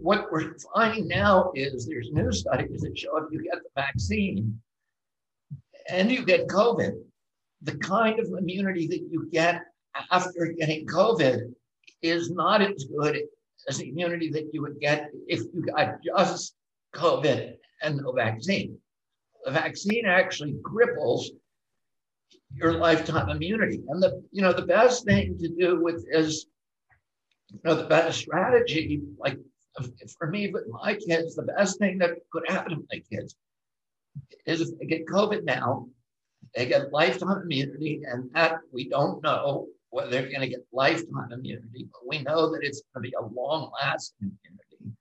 [0.00, 4.60] What we're finding now is there's new studies that show if you get the vaccine
[5.90, 6.92] and you get COVID,
[7.62, 9.62] the kind of immunity that you get
[10.10, 11.52] after getting COVID
[12.02, 13.22] is not as good
[13.68, 16.54] as the immunity that you would get if you got just
[16.94, 18.78] COVID and no vaccine.
[19.44, 21.26] The vaccine actually cripples
[22.54, 23.82] your lifetime immunity.
[23.88, 26.46] And the you know the best thing to do with is
[27.50, 29.38] you know the best strategy, like
[30.18, 33.36] for me with my kids, the best thing that could happen to my kids
[34.46, 35.88] is if they get COVID now,
[36.56, 41.32] they get lifetime immunity, and that we don't know whether they're going to get lifetime
[41.32, 44.98] immunity, but we know that it's going to be a long lasting immunity.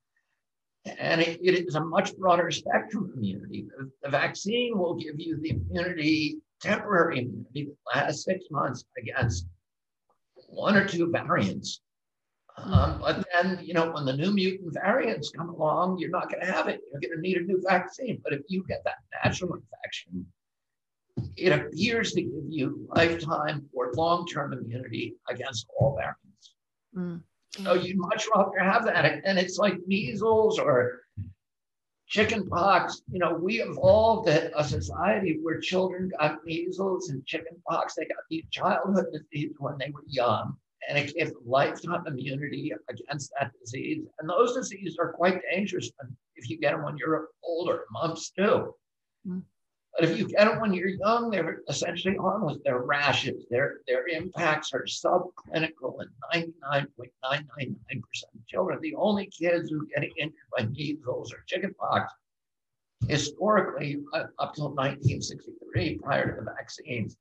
[0.99, 3.67] And it, it is a much broader spectrum immunity.
[3.77, 9.47] The, the, vaccine will give you the immunity, temporary immunity that lasts six months against
[10.47, 11.81] one or two variants.
[12.57, 16.43] Um, but then, you know, when the new mutant variants come along, you're not going
[16.43, 16.79] to have it.
[16.91, 18.19] You're going to need a new vaccine.
[18.23, 20.25] But if you get that natural infection,
[21.35, 26.55] it appears to give you lifetime or long-term immunity against all variants.
[26.95, 27.21] Mm.
[27.63, 29.21] So you'd much rather have that.
[29.23, 31.01] And it's like measles or
[32.07, 33.01] chickenpox.
[33.11, 37.95] You know, we evolved a society where children got measles and chickenpox.
[37.95, 40.55] They got these childhood disease when they were young.
[40.87, 44.05] And it gave lifetime immunity against that disease.
[44.19, 45.91] And those diseases are quite dangerous
[46.35, 48.73] if you get them when you're older, mumps too.
[49.27, 49.41] Mm.
[49.97, 52.59] But if you get them when you're young, they're essentially harmless.
[52.63, 53.45] They're rashes.
[53.49, 56.93] Their, their impacts are subclinical in 99.999%
[57.33, 58.79] of children.
[58.79, 62.13] The only kids who get injured by measles or chickenpox
[63.07, 67.17] historically up till 1963, prior to the vaccines,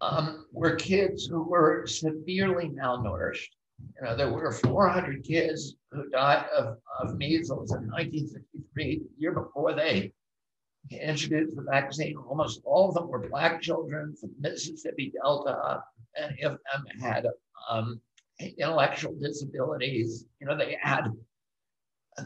[0.00, 3.50] um, were kids who were severely malnourished.
[3.78, 9.32] You know, there were 400 kids who died of, of measles in 1963, the year
[9.32, 10.12] before they
[10.90, 12.16] introduced the vaccine.
[12.16, 15.82] Almost all of them were black children from Mississippi Delta.
[16.18, 17.26] Many of them had
[17.68, 18.00] um,
[18.38, 20.24] intellectual disabilities.
[20.40, 21.12] You know, they had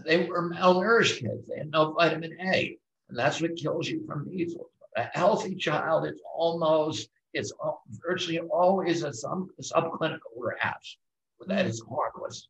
[0.04, 1.48] they were malnourished kids.
[1.48, 2.76] They had no vitamin A,
[3.08, 4.70] and that's what kills you from measles.
[4.96, 7.52] A healthy child is almost it's
[8.04, 10.98] virtually always a, sub, subclinical rash
[11.46, 12.48] that is harmless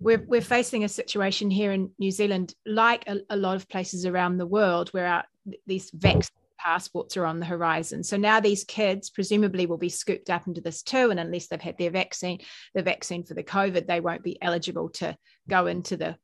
[0.00, 4.06] we're, we're facing a situation here in New Zealand, like a, a lot of places
[4.06, 5.24] around the world, where our,
[5.66, 8.02] these vaccine passports are on the horizon.
[8.02, 11.10] So now these kids presumably will be scooped up into this too.
[11.10, 12.40] And unless they've had their vaccine,
[12.74, 15.16] the vaccine for the COVID, they won't be eligible to
[15.48, 16.16] go into the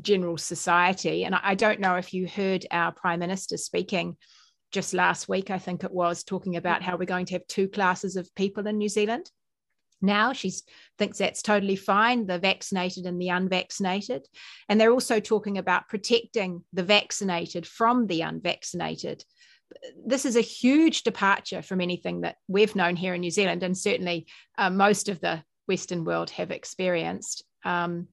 [0.00, 1.24] general society.
[1.24, 4.16] And I don't know if you heard our Prime Minister speaking
[4.72, 7.68] just last week, I think it was, talking about how we're going to have two
[7.68, 9.30] classes of people in New Zealand
[10.06, 10.32] now.
[10.32, 10.52] She
[10.98, 14.26] thinks that's totally fine, the vaccinated and the unvaccinated.
[14.68, 19.24] And they're also talking about protecting the vaccinated from the unvaccinated.
[20.06, 23.76] This is a huge departure from anything that we've known here in New Zealand, and
[23.76, 27.44] certainly uh, most of the Western world have experienced.
[27.64, 28.08] Um,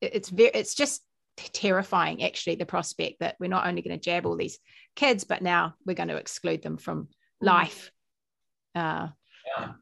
[0.00, 1.02] it's very, it's just
[1.36, 4.58] terrifying, actually, the prospect that we're not only going to jab all these
[4.96, 7.08] kids, but now we're going to exclude them from mm.
[7.42, 7.90] life.
[8.74, 9.08] Uh,
[9.58, 9.72] yeah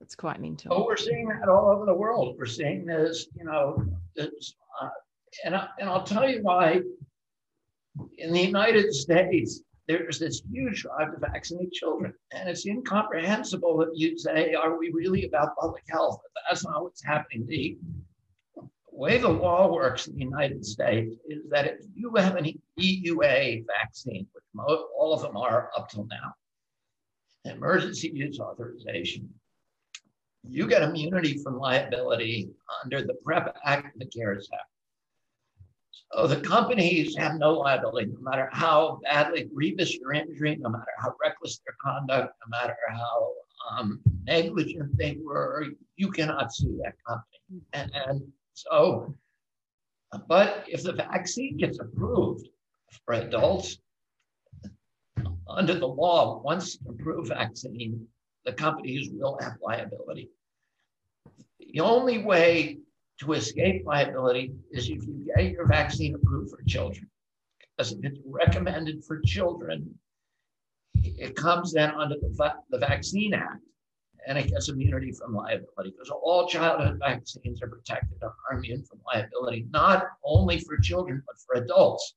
[0.00, 0.72] it's quite mental.
[0.72, 2.36] Oh, we're seeing that all over the world.
[2.38, 3.84] We're seeing this, you know,
[4.14, 4.88] this, uh,
[5.44, 6.80] and, I, and I'll tell you why.
[8.18, 12.12] In the United States, there's this huge drive to vaccinate children.
[12.32, 16.20] And it's incomprehensible that you say, are we really about public health?
[16.48, 17.46] That's not what's happening.
[17.46, 17.76] The
[18.92, 23.64] way the law works in the United States is that if you have an EUA
[23.66, 26.34] vaccine, which most, all of them are up till now,
[27.50, 29.28] emergency use authorization,
[30.48, 32.50] you get immunity from liability
[32.82, 34.62] under the PREP Act and the CARES Act.
[36.12, 40.86] So the companies have no liability, no matter how badly grievous your injury, no matter
[40.98, 43.32] how reckless their conduct, no matter how
[43.70, 47.62] um, negligent they were, you cannot sue that company.
[47.74, 49.14] And, and so,
[50.26, 52.48] but if the vaccine gets approved
[53.04, 53.78] for adults,
[55.46, 58.06] under the law, once approved vaccine,
[58.44, 60.30] the companies will have liability.
[61.72, 62.78] The only way
[63.20, 67.08] to escape liability is if you get your vaccine approved for children.
[67.76, 69.98] Because if it's recommended for children,
[70.94, 73.62] it comes then under the, the Vaccine Act
[74.26, 78.82] and it gets immunity from liability because all childhood vaccines are protected and are immune
[78.84, 82.14] from liability, not only for children, but for adults.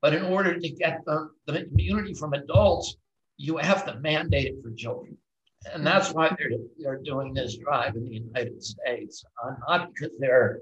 [0.00, 2.96] But in order to get the, the immunity from adults,
[3.36, 5.16] you have to mandate it for children.
[5.72, 10.12] And that's why they're, they're doing this drive in the United States, uh, not because
[10.18, 10.60] they're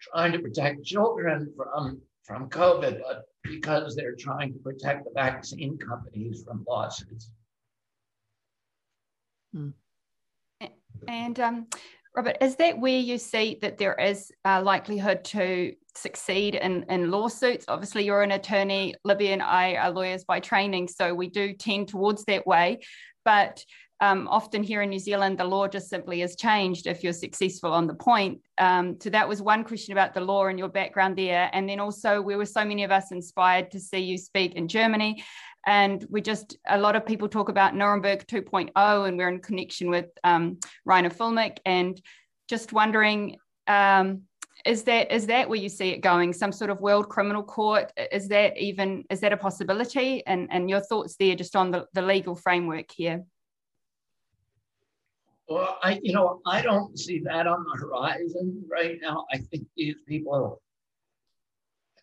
[0.00, 5.76] trying to protect children from from COVID, but because they're trying to protect the vaccine
[5.78, 7.30] companies from lawsuits.
[9.52, 9.70] Hmm.
[11.08, 11.66] And um,
[12.14, 17.10] Robert, is that where you see that there is a likelihood to succeed in, in
[17.10, 17.64] lawsuits?
[17.68, 18.94] Obviously, you're an attorney.
[19.04, 22.80] Libby and I are lawyers by training, so we do tend towards that way.
[23.24, 23.64] But
[24.00, 27.72] um, often here in New Zealand, the law just simply has changed if you're successful
[27.72, 28.40] on the point.
[28.56, 31.50] Um, so that was one question about the law and your background there.
[31.52, 34.68] And then also, we were so many of us inspired to see you speak in
[34.68, 35.22] Germany.
[35.66, 38.70] And we just, a lot of people talk about Nuremberg 2.0,
[39.08, 40.58] and we're in connection with um,
[40.88, 41.58] Reiner Fuellmich.
[41.66, 42.00] And
[42.48, 43.36] just wondering,
[43.66, 44.22] um,
[44.64, 47.90] is that is that where you see it going some sort of world criminal court
[48.12, 51.86] is that even is that a possibility and and your thoughts there just on the,
[51.94, 53.24] the legal framework here
[55.50, 59.26] well, I, you know, I don't see that on the horizon right now.
[59.32, 60.62] I think these people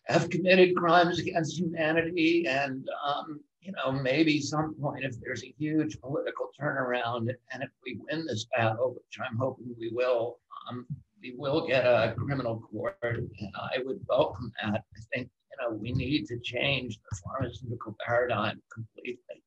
[0.04, 5.54] have committed crimes against humanity, and um, you know, maybe some point if there's a
[5.58, 10.84] huge political turnaround, and if we win this battle, which I'm hoping we will, um,
[11.22, 14.84] we will get a criminal court, and I would welcome that.
[14.94, 19.42] I think you know we need to change the pharmaceutical paradigm completely,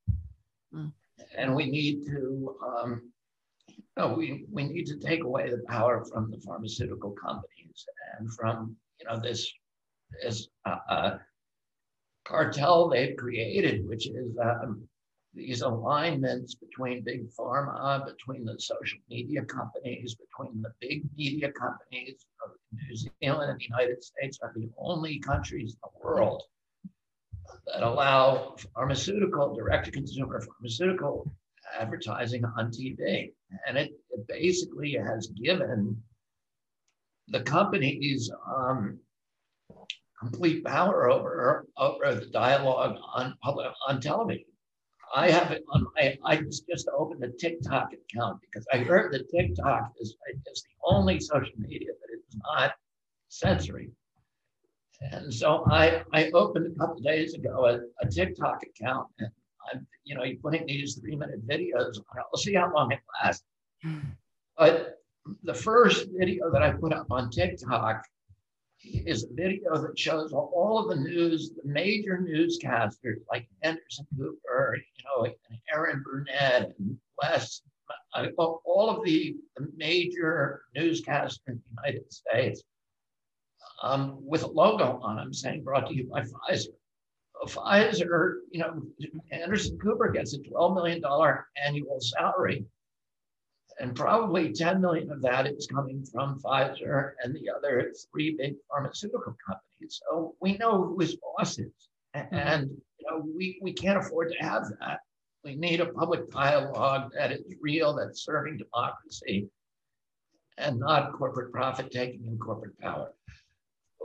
[0.73, 0.91] mm.
[1.37, 2.55] and we need to.
[2.65, 3.11] Um,
[3.97, 7.85] no, we, we need to take away the power from the pharmaceutical companies
[8.17, 9.51] and from you know this
[10.23, 11.17] this uh, uh,
[12.25, 14.87] cartel they've created, which is um,
[15.33, 22.25] these alignments between big pharma, between the social media companies, between the big media companies.
[22.73, 26.43] New Zealand and the United States are the only countries in the world
[27.67, 31.29] that allow pharmaceutical, direct to consumer pharmaceutical
[31.79, 33.31] advertising on TV.
[33.67, 36.01] And it, it basically has given
[37.27, 38.99] the companies um,
[40.19, 44.45] complete power over, over the dialogue on public on television.
[45.13, 49.29] I have it on my, I just, opened a TikTok account because I heard that
[49.29, 52.73] TikTok is, is the only social media that is not
[53.27, 53.91] censoring.
[55.01, 59.29] And so I, I opened a couple days ago a, a TikTok account and
[60.03, 62.25] you know, you're putting these three minute videos on it.
[62.31, 63.45] We'll see how long it lasts.
[64.57, 64.97] But
[65.43, 68.03] the first video that I put up on TikTok
[68.83, 74.77] is a video that shows all of the news, the major newscasters like Anderson Cooper,
[74.77, 77.61] you know, and Erin Burnett and Wes,
[78.15, 82.63] uh, all of the, the major newscasters in the United States
[83.83, 86.67] um, with a logo on them saying brought to you by Pfizer.
[87.47, 88.81] Pfizer, you know,
[89.31, 91.03] Anderson Cooper gets a $12 million
[91.65, 92.65] annual salary.
[93.79, 98.55] And probably 10 million of that is coming from Pfizer and the other three big
[98.69, 100.01] pharmaceutical companies.
[100.07, 101.71] So we know who his boss is.
[102.15, 102.35] Mm-hmm.
[102.35, 104.99] And you know, we, we can't afford to have that.
[105.43, 109.49] We need a public dialogue that is real, that's serving democracy
[110.57, 113.11] and not corporate profit taking and corporate power.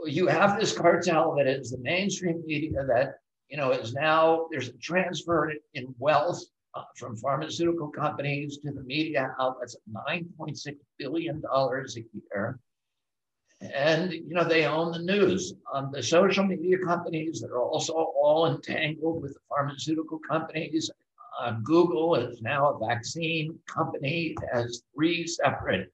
[0.05, 3.15] You have this cartel that is the mainstream media that
[3.49, 6.43] you know, is now there's a transfer in wealth
[6.75, 12.59] uh, from pharmaceutical companies to the media outlets of $9.6 billion a year.
[13.61, 15.53] And, you know, they own the news.
[15.73, 20.91] Um, the social media companies that are also all entangled with the pharmaceutical companies.
[21.39, 25.91] Uh, Google is now a vaccine company, it has three separate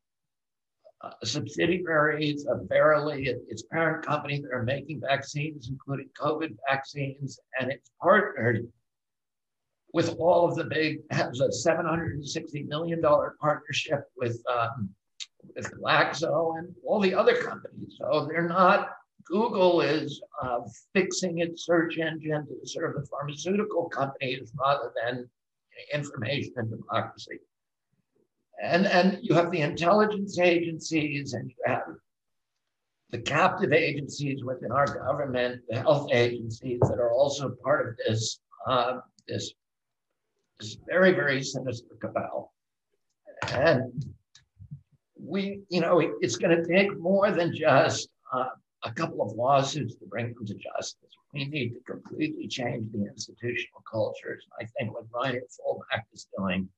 [1.04, 7.72] uh, subsidiaries of Verily, its parent company that are making vaccines, including COVID vaccines, and
[7.72, 8.66] it's partnered
[9.94, 13.02] with all of the big, has a $760 million
[13.40, 14.90] partnership with, um,
[15.56, 17.98] with Glaxo and all the other companies.
[18.00, 18.92] So they're not,
[19.26, 20.60] Google is uh,
[20.94, 25.30] fixing its search engine to serve the pharmaceutical companies rather than
[25.94, 27.40] information and democracy.
[28.62, 31.84] And, and you have the intelligence agencies and you have
[33.10, 38.40] the captive agencies within our government, the health agencies that are also part of this,
[38.68, 39.54] uh, this,
[40.60, 42.54] this very, very sinister cabal.
[43.52, 44.06] And
[45.20, 48.46] we, you know, it's going to take more than just uh,
[48.84, 51.10] a couple of lawsuits to bring them to justice.
[51.34, 54.46] We need to completely change the institutional cultures.
[54.60, 56.70] I think what Reiner Fuellmich is doing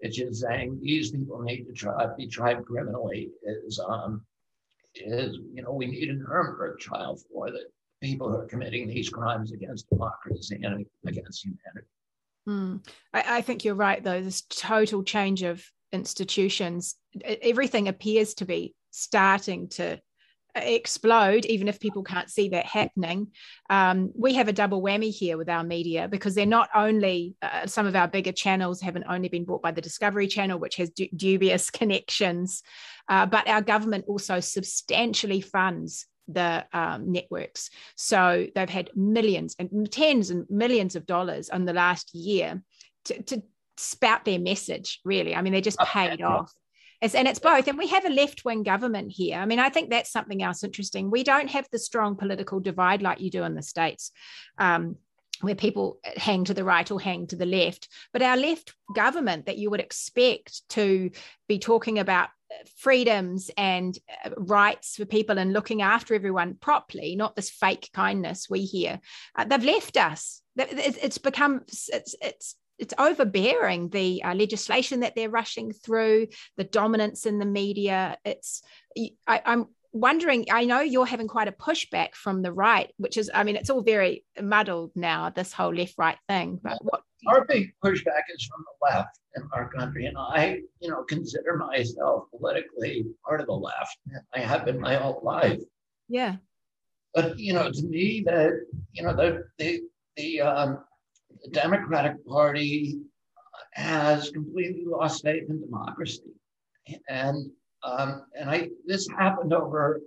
[0.00, 4.22] it's just saying these people need to try, be tried criminally is um,
[4.94, 7.64] is you know we need a Nuremberg trial for the
[8.02, 11.88] people who are committing these crimes against democracy and against humanity.
[12.48, 12.86] Mm.
[13.12, 14.22] I, I think you're right though.
[14.22, 20.00] This total change of institutions, everything appears to be starting to
[20.54, 23.28] explode, even if people can't see that happening.
[23.68, 27.66] Um, we have a double whammy here with our media because they're not only uh,
[27.66, 30.90] some of our bigger channels haven't only been bought by the Discovery Channel, which has
[30.90, 32.62] du- dubious connections,
[33.08, 37.70] uh, but our government also substantially funds the um, networks.
[37.96, 42.62] So they've had millions and tens and millions of dollars in the last year
[43.06, 43.42] to, to
[43.76, 45.34] spout their message, really.
[45.34, 46.52] I mean, they're just paid off.
[47.00, 47.66] It's, and it's both.
[47.66, 49.38] And we have a left wing government here.
[49.38, 51.10] I mean, I think that's something else interesting.
[51.10, 54.12] We don't have the strong political divide like you do in the States.
[54.58, 54.96] Um,
[55.40, 57.88] where people hang to the right or hang to the left.
[58.12, 61.10] But our left government that you would expect to
[61.48, 62.28] be talking about
[62.76, 68.48] freedoms and uh, rights for people and looking after everyone properly, not this fake kindness
[68.50, 69.00] we hear,
[69.36, 70.42] uh, they've left us.
[70.56, 77.26] It's become it's it's it's overbearing the uh, legislation that they're rushing through, the dominance
[77.26, 78.18] in the media.
[78.24, 78.62] It's
[79.26, 83.28] I, I'm wondering i know you're having quite a pushback from the right which is
[83.34, 87.44] i mean it's all very muddled now this whole left right thing but what our
[87.44, 92.24] big pushback is from the left in our country and i you know consider myself
[92.30, 93.98] politically part of the left.
[94.34, 95.60] I have been my whole life.
[96.08, 96.36] Yeah.
[97.14, 98.52] But you know to me that
[98.92, 99.82] you know the the
[100.16, 100.84] the um
[101.42, 103.00] the Democratic Party
[103.72, 106.22] has completely lost faith in democracy.
[107.08, 107.50] And
[107.82, 110.00] um, and I this happened over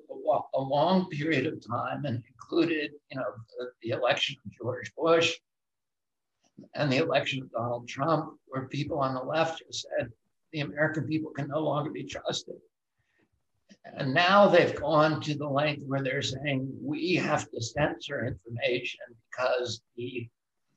[0.53, 3.25] a, long period of time and included, you know,
[3.57, 5.33] the, the, election of George Bush
[6.75, 10.11] and the election of Donald Trump, where people on the left just said
[10.51, 12.55] the American people can no longer be trusted.
[13.85, 19.01] And now they've gone to the length where they're saying we have to censor information
[19.31, 20.27] because the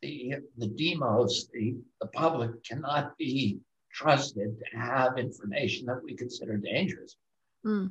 [0.02, 3.58] the, the demos, the, the public cannot be
[3.92, 7.16] trusted to have information that we consider dangerous.
[7.64, 7.90] Mm.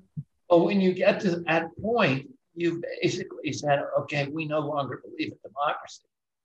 [0.49, 5.31] But when you get to that point, you've basically said, okay, we no longer believe
[5.31, 6.03] in democracy.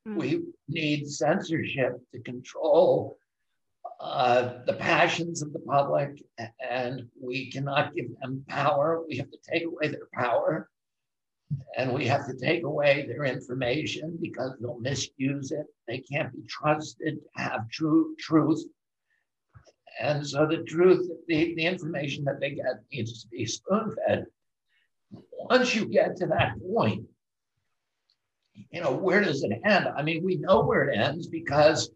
[0.08, 0.16] Mm.
[0.16, 3.18] We need censorship to control
[4.00, 6.22] uh, the passions of the public,
[6.68, 9.02] and we cannot give them power.
[9.06, 10.70] We have to take away their power
[11.76, 15.66] and we have to take away their information because they'll misuse it.
[15.88, 18.62] They can't be trusted to have true truth.
[20.00, 24.26] And so the truth, the, the information that they get needs to be spoon fed.
[25.50, 27.04] Once you get to that point,
[28.70, 29.88] you know, where does it end?
[29.96, 31.90] I mean, we know where it ends because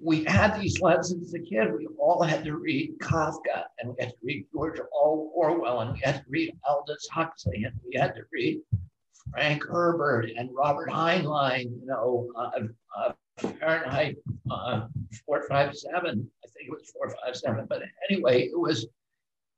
[0.00, 1.72] we had these lessons as a kid.
[1.72, 6.00] We all had to read Kafka and we had to read George Orwell and we
[6.00, 8.60] had to read Aldous Huxley and we had to read
[9.30, 12.50] Frank Herbert and Robert Heinlein, you know, uh,
[12.96, 14.16] uh, Fahrenheit
[14.50, 14.86] uh,
[15.26, 16.30] 457.
[16.44, 17.66] I think it was 457.
[17.68, 18.86] But anyway, it was,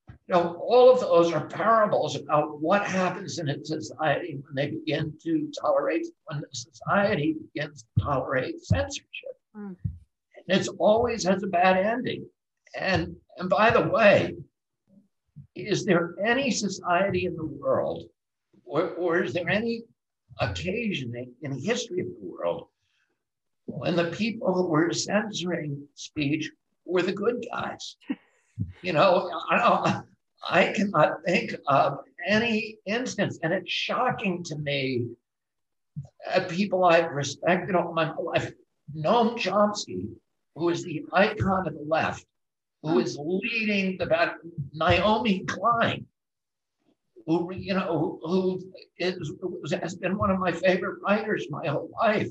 [0.08, 4.70] you know, all of those are parables about what happens in a society when they
[4.70, 9.36] begin to tolerate, when the society begins to tolerate censorship.
[9.56, 9.76] Mm.
[10.48, 12.26] It's always has a bad ending.
[12.78, 14.36] And, and by the way,
[15.54, 18.04] is there any society in the world,
[18.64, 19.84] or, or is there any
[20.40, 22.68] occasion in, in history of the world
[23.64, 26.50] when the people who were censoring speech
[26.84, 27.96] were the good guys?
[28.82, 30.02] You know, I,
[30.48, 35.06] I cannot think of any instance, and it's shocking to me.
[36.48, 38.52] People I've respected all my life,
[38.94, 40.08] Noam Chomsky,
[40.56, 42.24] who is the icon of the left,
[42.82, 44.34] who is leading the battle,
[44.72, 46.06] Naomi Klein,
[47.26, 48.60] who you know who
[48.98, 49.32] is
[49.82, 52.30] has been one of my favorite writers my whole life,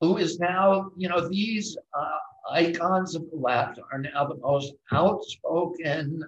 [0.00, 2.18] who is now you know these uh,
[2.52, 6.22] icons of the left are now the most outspoken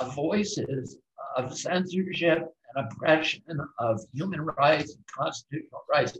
[0.00, 0.98] uh, voices
[1.36, 3.42] of censorship and oppression
[3.78, 6.18] of human rights and constitutional rights.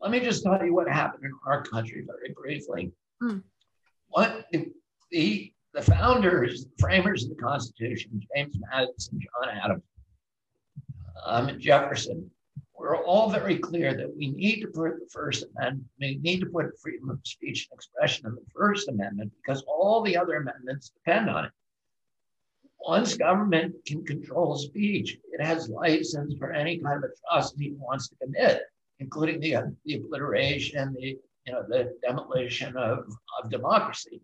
[0.00, 2.92] Let me just tell you what happened in our country very briefly.
[3.22, 3.42] Mm.
[4.08, 4.72] What the,
[5.10, 9.82] the, the founders, the framers of the Constitution, James Madison, John Adams,
[11.26, 12.30] um, and Jefferson,
[12.74, 16.46] were all very clear that we need to put the First Amendment, we need to
[16.46, 20.90] put freedom of speech and expression in the First Amendment because all the other amendments
[20.90, 21.52] depend on it.
[22.80, 28.08] Once government can control speech, it has license for any kind of atrocity it wants
[28.08, 28.62] to commit
[29.00, 32.98] including the, the obliteration, the, you know, the demolition of,
[33.42, 34.20] of democracy.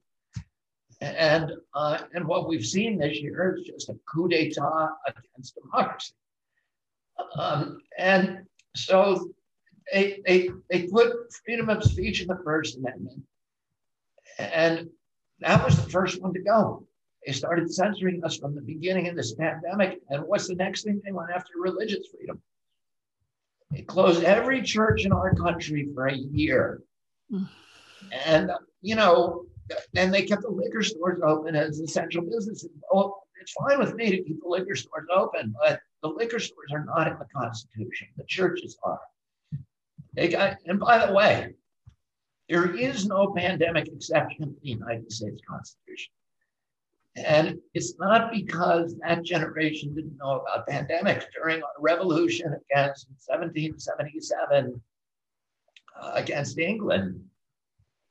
[1.00, 6.14] And, uh, and what we've seen this year is just a coup d'etat against democracy.
[7.36, 9.30] Um, and so
[9.92, 11.12] they, they, they put
[11.44, 13.22] freedom of speech in the First Amendment.
[14.38, 14.88] And
[15.40, 16.86] that was the first one to go.
[17.26, 20.00] They started censoring us from the beginning of this pandemic.
[20.10, 21.00] And what's the next thing?
[21.04, 22.40] They went after religious freedom.
[23.70, 26.82] They closed every church in our country for a year.
[27.32, 27.48] Mm.
[28.24, 28.50] And,
[28.80, 29.46] you know,
[29.96, 32.70] and they kept the liquor stores open as essential businesses.
[32.92, 36.70] Oh, it's fine with me to keep the liquor stores open, but the liquor stores
[36.72, 38.08] are not in the Constitution.
[38.16, 39.00] The churches are.
[40.14, 41.54] They got, and by the way,
[42.48, 46.12] there is no pandemic exception in the United States Constitution.
[47.16, 54.80] And it's not because that generation didn't know about pandemics during our revolution against 1777
[55.98, 57.22] uh, against England.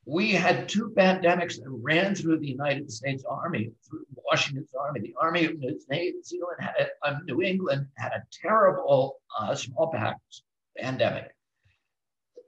[0.06, 5.00] We had two pandemics that ran through the United States Army, through Washington's Army.
[5.00, 5.78] The Army of New
[6.24, 10.42] Zealand had, uh, New England had a terrible uh, smallpox
[10.78, 11.32] pandemic.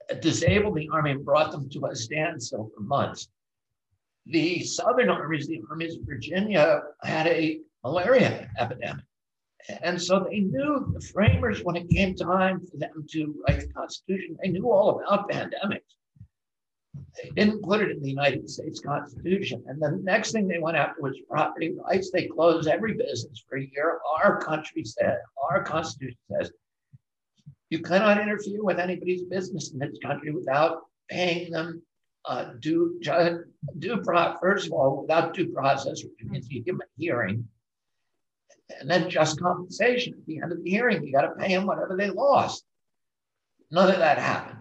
[0.09, 3.29] It disabled the Army and brought them to a standstill for months
[4.29, 9.05] the Southern armies, the armies of Virginia, had a malaria epidemic.
[9.83, 13.69] And so they knew the framers, when it came time for them to write the
[13.69, 15.81] Constitution, they knew all about pandemics.
[17.23, 19.63] They didn't put it in the United States Constitution.
[19.67, 22.11] And the next thing they went after was property rights.
[22.11, 23.99] They closed every business for a year.
[24.23, 25.19] Our country said,
[25.51, 26.51] our Constitution says,
[27.71, 31.83] you cannot interfere with anybody's business in this country without paying them
[32.25, 33.01] uh, due,
[33.79, 37.49] due pro- first of all, without due process, which means you give them a hearing,
[38.81, 41.05] and then just compensation at the end of the hearing.
[41.05, 42.65] You got to pay them whatever they lost.
[43.71, 44.59] None of that happened.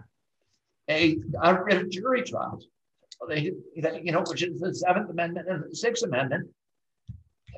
[0.86, 2.66] They got rid of jury trials.
[3.28, 6.48] They, you know, which is the Seventh Amendment and the Sixth Amendment.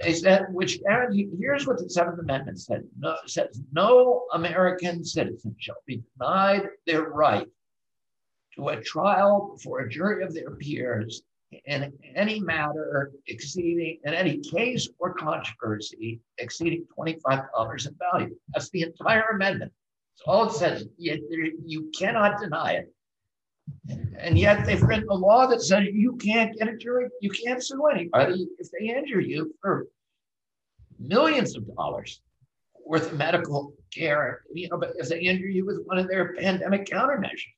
[0.03, 2.84] They said, which guarantee, here's what the Seventh Amendment said.
[2.98, 7.46] No, says no American citizen shall be denied their right
[8.61, 11.23] to a trial before a jury of their peers
[11.65, 18.37] in any matter exceeding, in any case or controversy exceeding $25 in value.
[18.53, 19.73] That's the entire amendment.
[20.19, 20.87] That's all it says.
[20.97, 22.93] You, you cannot deny it.
[24.19, 27.63] And yet they've written a law that says you can't get a jury, you can't
[27.63, 29.87] sue anybody if they injure you for
[30.99, 32.21] millions of dollars
[32.85, 34.43] worth of medical care.
[34.53, 37.55] You know, but if they injure you with one of their pandemic countermeasures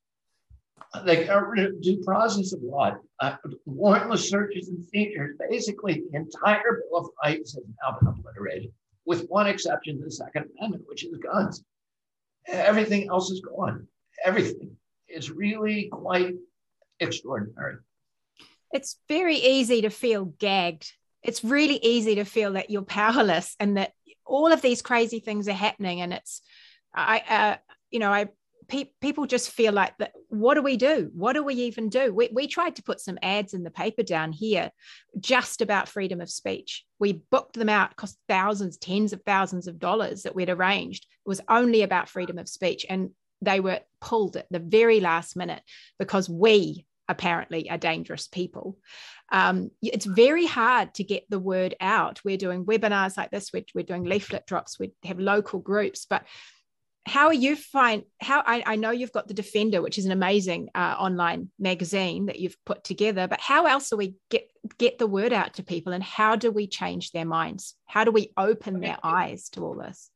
[1.05, 3.37] they got rid of due process of law, uh,
[3.68, 5.37] warrantless searches and seizures.
[5.51, 8.73] Basically, the entire Bill of Rights has now been obliterated,
[9.07, 11.64] with one exception, the Second Amendment, which is guns.
[12.47, 13.87] Everything else is gone.
[14.25, 14.77] Everything.
[15.09, 16.35] It's really quite
[17.01, 17.77] extraordinary.
[18.73, 20.93] It's very easy to feel gagged.
[21.23, 23.93] It's really easy to feel that you're powerless and that
[24.25, 26.01] all of these crazy things are happening.
[26.01, 26.43] And it's,
[26.95, 27.57] I, uh,
[27.91, 28.29] you know, I
[28.69, 32.13] pe- people just feel like that what do we do what do we even do
[32.15, 34.71] we, we tried to put some ads in the paper down here
[35.21, 39.79] just about freedom of speech we booked them out cost thousands tens of thousands of
[39.79, 43.11] dollars that we'd arranged it was only about freedom of speech and
[43.43, 45.63] they were pulled at the very last minute
[45.99, 48.79] because we apparently are dangerous people.
[49.31, 52.21] Um, it's very hard to get the word out.
[52.25, 56.25] We're doing webinars like this, we're, we're doing leaflet drops, we have local groups, but
[57.05, 60.13] how are you find how I, I, know you've got the defender which is an
[60.13, 64.49] amazing uh, online magazine that you've put together but how else do we get
[64.79, 67.75] get the word out to people and how do we change their minds?
[67.87, 70.11] How do we open their eyes to all this?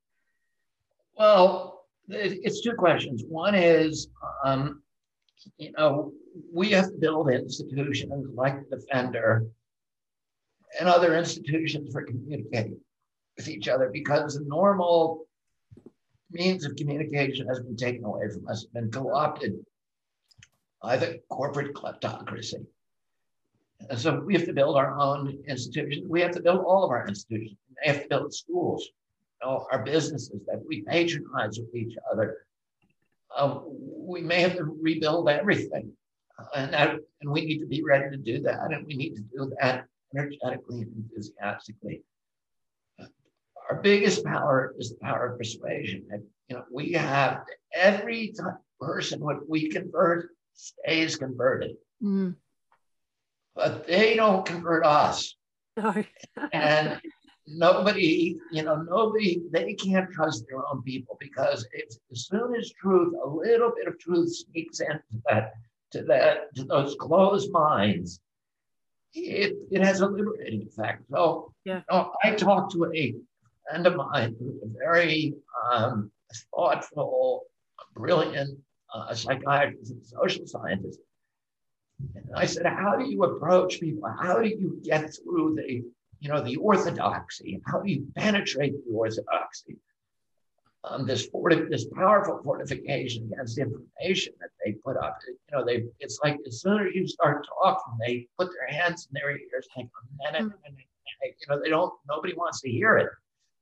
[1.19, 3.25] Well it's two questions.
[3.29, 4.09] One is
[4.45, 4.83] um,
[5.59, 6.13] you know
[6.53, 9.47] we have to build institutions like the defender
[10.79, 12.79] and other institutions for communicating
[13.37, 15.26] with each other because the normal
[16.31, 19.55] means of communication has been taken away from us, been co-opted
[20.83, 22.67] by the corporate kleptocracy.
[23.89, 26.07] And so we have to build our own institutions.
[26.09, 27.59] We have to build all of our institutions.
[27.69, 28.89] We have to build schools,
[29.43, 32.47] know, our businesses that we patronize with each other.
[33.35, 35.93] Uh, we may have to rebuild everything.
[36.39, 38.73] Uh, and, that, and we need to be ready to do that.
[38.73, 42.03] And we need to do that energetically and enthusiastically
[43.69, 46.05] our biggest power is the power of persuasion.
[46.11, 47.43] And, you know, we have
[47.75, 48.33] every
[48.81, 51.77] person what we convert stays converted.
[52.03, 52.37] Mm.
[53.55, 55.35] But they don't convert us.
[55.77, 55.95] No.
[56.53, 57.01] and
[57.47, 62.73] nobody, you know, nobody, they can't trust their own people because if as soon as
[62.73, 65.53] truth, a little bit of truth sneaks into that,
[65.93, 68.21] to that, to those closed minds,
[69.15, 71.03] it, it has a liberating effect.
[71.11, 71.77] So yeah.
[71.77, 73.15] You know, I talked to a
[73.69, 75.35] friend of mine who's a very
[75.73, 76.11] um,
[76.55, 77.45] thoughtful,
[77.95, 78.59] brilliant
[78.95, 81.01] uh, psychiatrist and social scientist.
[82.15, 84.09] And I said, How do you approach people?
[84.21, 85.83] How do you get through the
[86.21, 87.61] you know, the orthodoxy.
[87.67, 89.77] How do you penetrate the orthodoxy?
[90.85, 95.19] Um, this forti- this powerful fortification against information that they put up.
[95.27, 99.09] You know, they it's like as soon as you start talking, they put their hands
[99.09, 100.77] in their ears, like a minute, mm-hmm.
[101.23, 101.93] you know, they don't.
[102.09, 103.09] Nobody wants to hear it.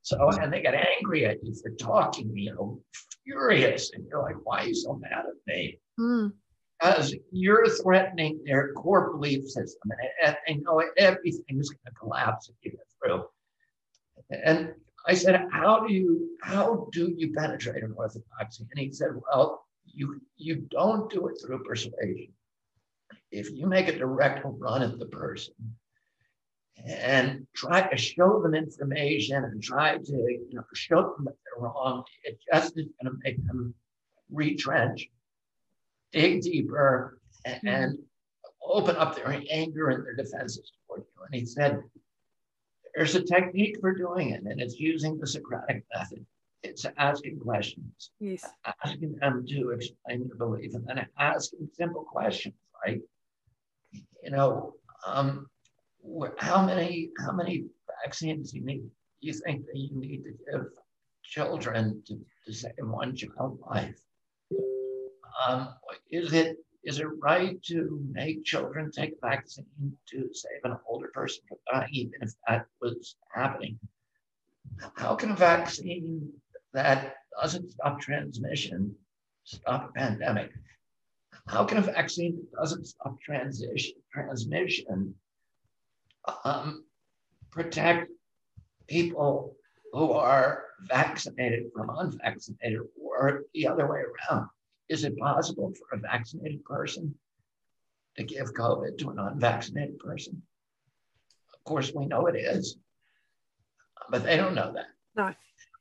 [0.05, 2.79] So, and they get angry at you for talking, you know,
[3.25, 3.91] furious.
[3.95, 5.81] And you're like, why are you so mad at me?
[5.99, 6.33] Mm.
[6.79, 9.91] Because you're threatening their core belief system.
[10.23, 13.25] And, and, know everything's going to collapse if you get through.
[14.31, 14.75] And
[15.07, 18.67] I said, how do you how do you penetrate an orthodoxy?
[18.71, 22.35] And he said, well, you you don't do it through persuasion.
[23.31, 25.55] If you make a direct run at the person,
[26.85, 31.63] and try to show them information and try to you know show them that they're
[31.63, 33.75] wrong, it just is going to make them
[34.31, 35.09] retrench,
[36.13, 37.69] dig deeper, and, mm-hmm.
[37.69, 37.99] and
[38.63, 41.25] open up their anger and their defenses toward you.
[41.25, 41.81] And he said,
[42.95, 46.25] there's a technique for doing it, and it's using the Socratic method.
[46.63, 48.45] It's asking questions, yes.
[48.85, 52.55] asking them to explain their belief, and then asking simple questions
[52.87, 53.03] like,
[53.93, 54.75] you know,
[55.07, 55.47] um,
[56.39, 57.65] how many how many
[58.05, 58.85] vaccines you need
[59.21, 60.67] you think that you need to give
[61.23, 63.99] children to, to save one child life?
[65.47, 65.69] Um,
[66.11, 71.11] is it is it right to make children take a vaccine to save an older
[71.15, 73.79] person from dying, even if that was happening?
[74.95, 76.31] How can a vaccine
[76.75, 78.95] that doesn't stop transmission
[79.45, 80.53] stop a pandemic?
[81.47, 85.15] How can a vaccine that doesn't stop transition transmission
[86.45, 86.85] um,
[87.51, 88.11] protect
[88.89, 89.57] people
[89.93, 94.49] who are vaccinated from unvaccinated or the other way around.
[94.89, 97.15] Is it possible for a vaccinated person
[98.17, 100.43] to give COVID to an unvaccinated person?
[101.55, 102.77] Of course, we know it is,
[104.11, 104.87] but they don't know that.
[105.17, 105.35] No.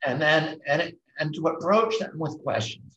[0.06, 2.96] And then, and, it, and to approach them with questions.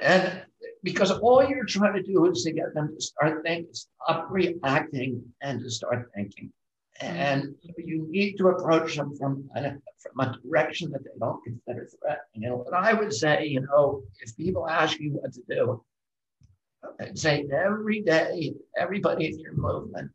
[0.00, 0.42] And
[0.82, 5.22] because all you're trying to do is to get them to start thinking, stop reacting,
[5.42, 6.52] and to start thinking.
[7.00, 7.16] Mm-hmm.
[7.16, 11.88] And you need to approach them from a, from a direction that they don't consider
[12.00, 12.50] threatening.
[12.50, 15.84] And what I would say, you know, if people ask you what to do,
[17.00, 20.10] I'd say every day, everybody in your movement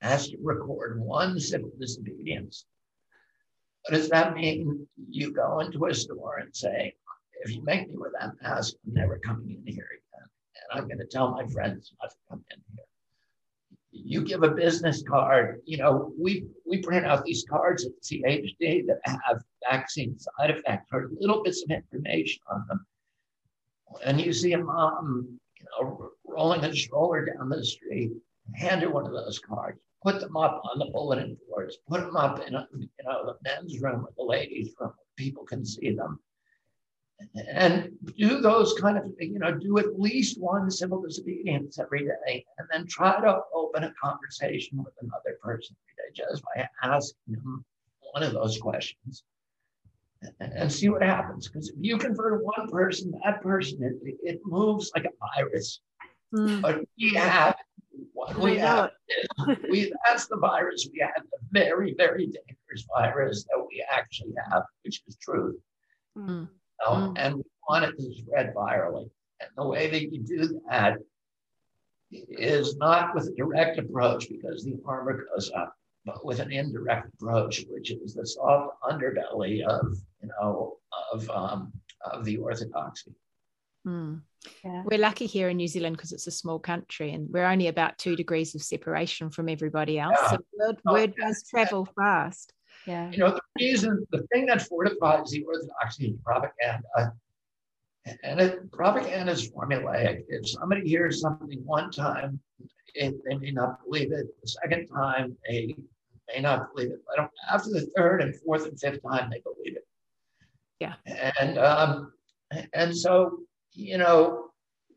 [0.00, 2.64] has to record one civil disobedience.
[3.82, 4.86] What does that mean?
[5.08, 6.94] You go into a store and say,
[7.40, 10.28] if you make me with that mask, I'm never coming in here again.
[10.70, 12.84] And I'm going to tell my friends not to come in here.
[13.90, 18.86] You give a business card, you know, we, we print out these cards at CHD
[18.86, 22.86] that have vaccine side effects or little bits of information on them.
[24.04, 28.12] And you see a mom, you know, rolling a stroller down the street,
[28.54, 32.16] hand her one of those cards, put them up on the bulletin boards, put them
[32.16, 35.94] up in a, you know, the men's room or the ladies' room people can see
[35.94, 36.20] them
[37.48, 42.44] and do those kind of, you know, do at least one civil disobedience every day,
[42.58, 47.34] and then try to open a conversation with another person every day just by asking
[47.34, 47.64] them
[48.12, 49.24] one of those questions
[50.40, 51.48] and see what happens.
[51.48, 55.80] Because if you convert one person, that person, it, it moves like a virus.
[56.34, 56.60] Mm.
[56.60, 57.56] But we have
[58.12, 58.90] what we have.
[59.70, 64.62] we, that's the virus we have, the very, very dangerous virus that we actually have,
[64.84, 65.56] which is truth.
[66.16, 66.48] Mm
[66.84, 67.14] know, mm.
[67.16, 69.10] and we want it to spread virally.
[69.40, 70.98] And the way that you do that
[72.10, 75.74] is not with a direct approach because the armor goes up,
[76.04, 80.78] but with an indirect approach, which is the soft underbelly of, you know,
[81.12, 81.72] of, um,
[82.04, 83.14] of the orthodoxy.
[83.86, 84.22] Mm.
[84.64, 84.82] Yeah.
[84.84, 87.98] We're lucky here in New Zealand because it's a small country and we're only about
[87.98, 90.18] two degrees of separation from everybody else.
[90.22, 90.30] Yeah.
[90.30, 92.52] So word, oh, word does travel fast.
[92.88, 93.10] Yeah.
[93.10, 97.12] You know, the reason, the thing that fortifies the orthodoxy is propaganda.
[98.22, 100.24] And it, propaganda is formulaic.
[100.28, 102.40] If somebody hears something one time,
[102.94, 104.26] it, they may not believe it.
[104.42, 105.76] The second time, they
[106.28, 107.02] may not believe it.
[107.06, 109.86] But after the third and fourth and fifth time, they believe it.
[110.80, 110.94] Yeah.
[111.38, 112.12] And um,
[112.72, 113.40] and so
[113.72, 114.50] you know,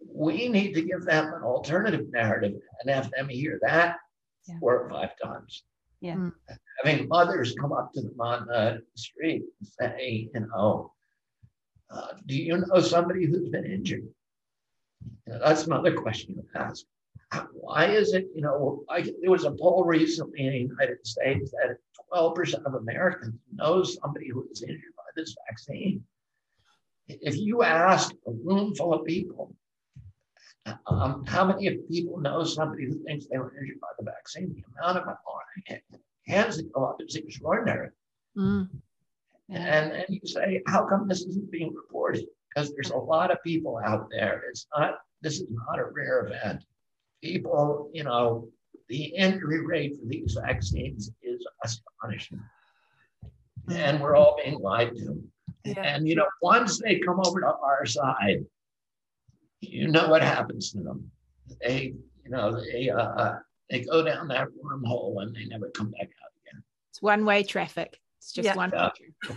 [0.07, 3.97] we need to give them an alternative narrative and have them hear that
[4.47, 4.59] yeah.
[4.61, 5.63] four or five times.
[6.01, 6.15] Yeah.
[6.15, 6.33] Mm.
[6.49, 10.91] I mean, mothers come up to them on the street and say, you know,
[11.91, 14.07] uh, do you know somebody who's been injured?
[15.27, 16.85] You know, that's another question to ask.
[17.53, 21.51] Why is it, you know, I, there was a poll recently in the United States
[21.51, 21.77] that
[22.11, 26.03] 12% of Americans know somebody who was injured by this vaccine.
[27.07, 29.53] If you ask a room full of people,
[30.87, 34.53] Um, how many of people know somebody who thinks they were injured by the vaccine?
[34.53, 35.15] The amount of
[36.27, 37.89] hands that go up is extraordinary.
[38.37, 38.69] Mm.
[39.49, 42.25] And, and you say, how come this isn't being reported?
[42.49, 44.43] Because there's a lot of people out there.
[44.49, 46.63] It's not, this is not a rare event.
[47.23, 48.47] People, you know,
[48.87, 52.41] the injury rate for these vaccines is astonishing.
[53.69, 55.23] And we're all being lied to.
[55.63, 55.81] Yeah.
[55.81, 58.45] And, you know, once they come over to our side,
[59.61, 61.11] you know what happens to them.
[61.61, 61.93] They,
[62.23, 63.35] you know, they, uh,
[63.69, 66.63] they go down that wormhole and they never come back out again.
[66.89, 67.97] It's one way traffic.
[68.21, 68.55] It's just yeah.
[68.55, 68.71] one.
[68.71, 68.89] Yeah.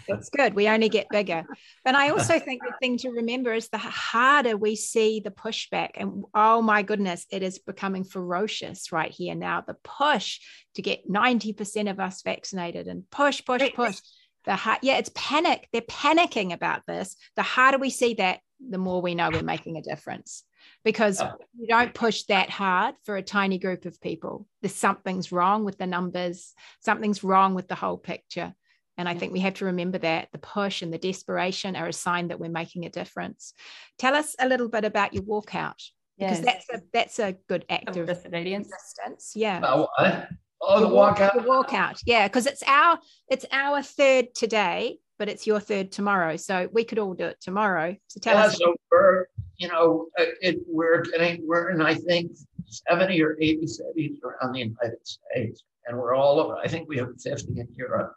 [0.08, 0.52] It's good.
[0.52, 1.44] We only get bigger.
[1.86, 5.92] But I also think the thing to remember is the harder we see the pushback,
[5.94, 9.62] and oh my goodness, it is becoming ferocious right here now.
[9.66, 10.40] The push
[10.74, 14.00] to get 90% of us vaccinated and push, push, push.
[14.44, 15.66] The hard, yeah, it's panic.
[15.72, 17.16] They're panicking about this.
[17.36, 20.44] The harder we see that, the more we know we're making a difference
[20.84, 21.22] because
[21.58, 24.46] you don't push that hard for a tiny group of people.
[24.62, 28.54] There's something's wrong with the numbers, something's wrong with the whole picture.
[28.96, 31.92] And I think we have to remember that the push and the desperation are a
[31.92, 33.52] sign that we're making a difference.
[33.98, 35.82] Tell us a little bit about your walkout
[36.16, 36.44] because yes.
[36.44, 39.32] that's a that's a good act of resistance.
[39.34, 39.60] Yeah.
[39.64, 41.34] Oh, oh the, the walkout.
[41.34, 42.00] The walkout.
[42.06, 42.98] Yeah, because it's our
[43.28, 46.36] it's our third today, but it's your third tomorrow.
[46.36, 47.96] So we could all do it tomorrow.
[48.08, 48.58] So tell yeah, us.
[48.58, 49.26] So we're
[49.58, 52.32] you know uh, it, we're getting we're in I think
[52.66, 56.56] seventy or eighty cities around the United States, and we're all over.
[56.56, 58.14] I think we have fifty in Europe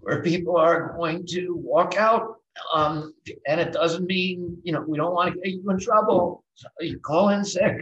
[0.00, 2.36] where people are going to walk out.
[2.72, 3.14] Um,
[3.48, 6.44] and it doesn't mean, you know, we don't want to get you in trouble.
[6.54, 7.76] So you call in sick.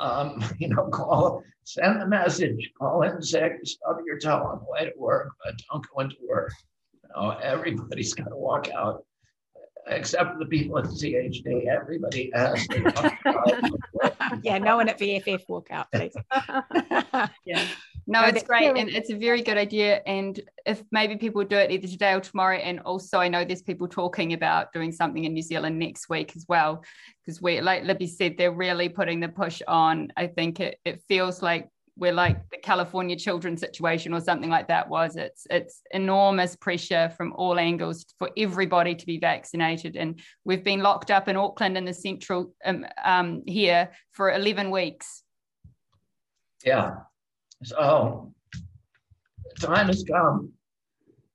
[0.00, 4.70] Um, you know, call, send the message, call in sick, stub your toe on the
[4.70, 6.52] way to work, but don't go into work.
[7.14, 9.04] You know, everybody's got to walk out
[9.88, 11.66] except for the people at CHD.
[11.66, 12.66] Everybody has.
[12.68, 13.72] To.
[14.42, 16.14] Yeah, no one at VFF walk out, please.
[17.44, 17.66] yeah.
[18.06, 18.76] No, it's great.
[18.76, 20.00] And it's a very good idea.
[20.06, 22.56] And if maybe people do it either today or tomorrow.
[22.56, 26.32] And also, I know there's people talking about doing something in New Zealand next week
[26.34, 26.82] as well.
[27.24, 30.12] Because we, like Libby said, they're really putting the push on.
[30.16, 34.68] I think it, it feels like we're like the California children situation or something like
[34.68, 35.16] that was.
[35.16, 40.80] It's it's enormous pressure from all angles for everybody to be vaccinated, and we've been
[40.80, 45.22] locked up in Auckland in the central um, um, here for eleven weeks.
[46.64, 46.94] Yeah,
[47.62, 48.32] so
[49.60, 50.52] time has come.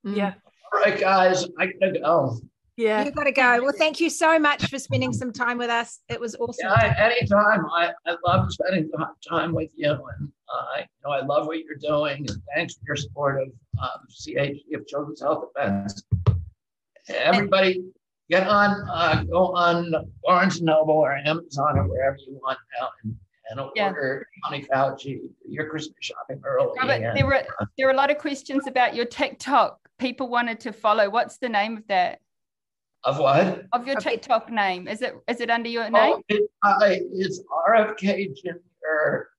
[0.04, 0.34] Yeah.
[0.74, 2.40] All right, guys, I gotta go.
[2.78, 3.04] Yeah.
[3.04, 3.60] You've got to go.
[3.64, 6.00] Well, thank you so much for spending some time with us.
[6.10, 6.70] It was awesome.
[6.70, 7.66] Yeah, anytime.
[7.66, 8.90] I, I love spending
[9.28, 9.90] time with you.
[9.90, 12.26] And uh, you know, I love what you're doing.
[12.30, 13.48] And thanks for your support of
[13.82, 16.04] um, CHD of Children's Health Defense.
[17.10, 17.84] Everybody
[18.30, 22.90] get on, uh, go on Barnes & Noble or Amazon or wherever you want now
[23.04, 23.16] and,
[23.50, 24.50] and order yeah.
[24.50, 26.74] Tony Fauci, your Christmas shopping early.
[26.78, 27.42] Robert, and, there were
[27.78, 29.80] there were a lot of questions about your TikTok.
[29.98, 31.10] People wanted to follow.
[31.10, 32.20] What's the name of that?
[33.08, 33.64] Of what?
[33.72, 34.86] Of your TikTok name.
[34.90, 36.22] Is it is it under your oh, name?
[36.28, 39.30] It, uh, it's RFK Junior,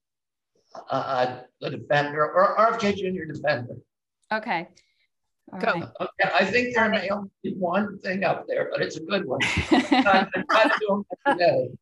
[0.91, 3.77] uh, the Defender, or RFK Junior Defender.
[4.33, 4.69] Okay.
[5.53, 5.73] All Go.
[5.73, 5.89] Right.
[6.01, 9.27] Okay, I think there may only be one thing up there, but it's a good
[9.27, 9.41] one.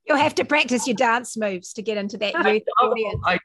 [0.09, 3.23] You'll have to practice your dance moves to get into that youth I doubled, audience.
[3.25, 3.39] I,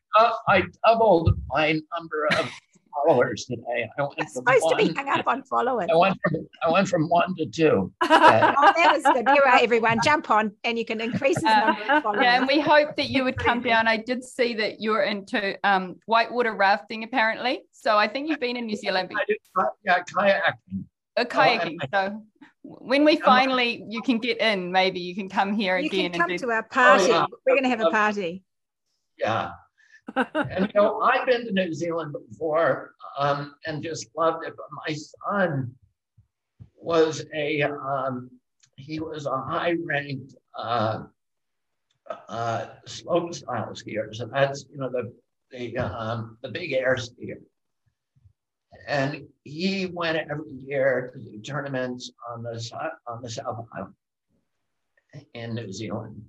[0.48, 2.50] I doubled my number of
[2.94, 3.90] followers today.
[3.98, 5.90] I went from supposed one, to be hung up on followers.
[5.92, 7.92] I went from I went from one to two.
[8.02, 9.26] oh, that was good.
[9.36, 10.00] You're right, everyone.
[10.04, 12.24] Jump on, and you can increase the number of followers.
[12.24, 13.88] Yeah, and we hope that you would come down.
[13.88, 17.62] I did see that you're into um, whitewater rafting, apparently.
[17.72, 19.12] So I think you've been in New Zealand.
[19.16, 19.38] I did,
[19.86, 20.48] yeah, kayaking.
[20.78, 20.82] Uh,
[21.18, 21.78] oh, a kayaking.
[21.82, 22.24] Oh, so
[22.64, 26.06] when we finally you can get in, maybe you can come here you again.
[26.06, 27.06] You can come to our party.
[27.06, 27.26] Oh, yeah.
[27.46, 28.44] We're going to have a uh, party.
[29.18, 29.52] Yeah
[30.16, 34.54] and you know, I've been to New Zealand before um, and just loved it.
[34.56, 35.74] But my son
[36.76, 38.30] was a um,
[38.78, 41.04] he was a high ranked uh,
[42.28, 44.14] uh, slope style skier.
[44.14, 45.14] So that's you know the
[45.52, 47.42] the um, the big air skier.
[48.88, 53.96] And he went every year to do tournaments on the on the South Island
[55.34, 56.24] in New Zealand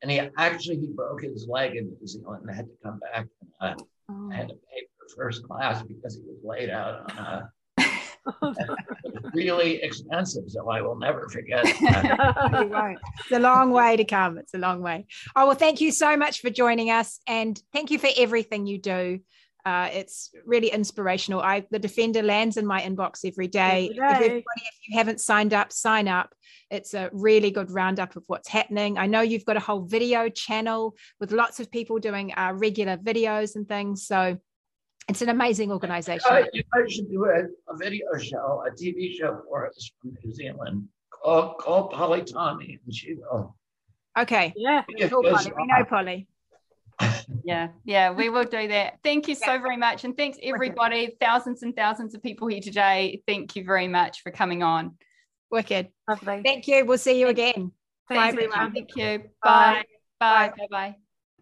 [0.00, 3.26] and he actually he broke his leg in New Zealand and had to come back.
[3.60, 4.30] And, uh, oh.
[4.30, 7.52] had to pay for first class because he was laid out on a.
[9.34, 11.64] really expensive, so I will never forget.
[11.82, 12.96] right.
[13.20, 14.38] It's a long way to come.
[14.38, 15.06] It's a long way.
[15.34, 18.78] Oh well, thank you so much for joining us, and thank you for everything you
[18.78, 19.20] do.
[19.64, 21.40] Uh, it's really inspirational.
[21.40, 23.84] I the Defender lands in my inbox every day.
[23.84, 24.24] Every day.
[24.24, 26.34] Everybody, if you haven't signed up, sign up.
[26.70, 28.98] It's a really good roundup of what's happening.
[28.98, 32.96] I know you've got a whole video channel with lots of people doing uh, regular
[32.96, 34.06] videos and things.
[34.06, 34.38] So
[35.08, 36.46] it's an amazing organization.
[36.52, 40.32] You guys should do a, a video show, a TV show for us from New
[40.32, 43.56] Zealand called, called Polly Tommey, and she will.
[44.18, 44.52] Okay.
[44.56, 44.82] Yeah.
[45.08, 45.52] Cool, Polly.
[45.56, 46.26] We know Polly.
[47.44, 48.98] Yeah, yeah, we will do that.
[49.02, 50.04] Thank you so very much.
[50.04, 53.22] And thanks, everybody, thousands and thousands of people here today.
[53.26, 54.96] Thank you very much for coming on.
[55.50, 55.88] Wicked.
[56.08, 56.42] Lovely.
[56.44, 56.84] Thank you.
[56.84, 57.72] We'll see you again.
[58.08, 58.58] Bye, Thanks, everyone.
[58.58, 58.72] everyone.
[58.72, 59.18] Thank you.
[59.42, 59.84] Bye.
[60.18, 60.48] Bye.
[60.48, 60.52] Bye.
[60.56, 60.66] Bye.
[60.70, 61.01] Bye.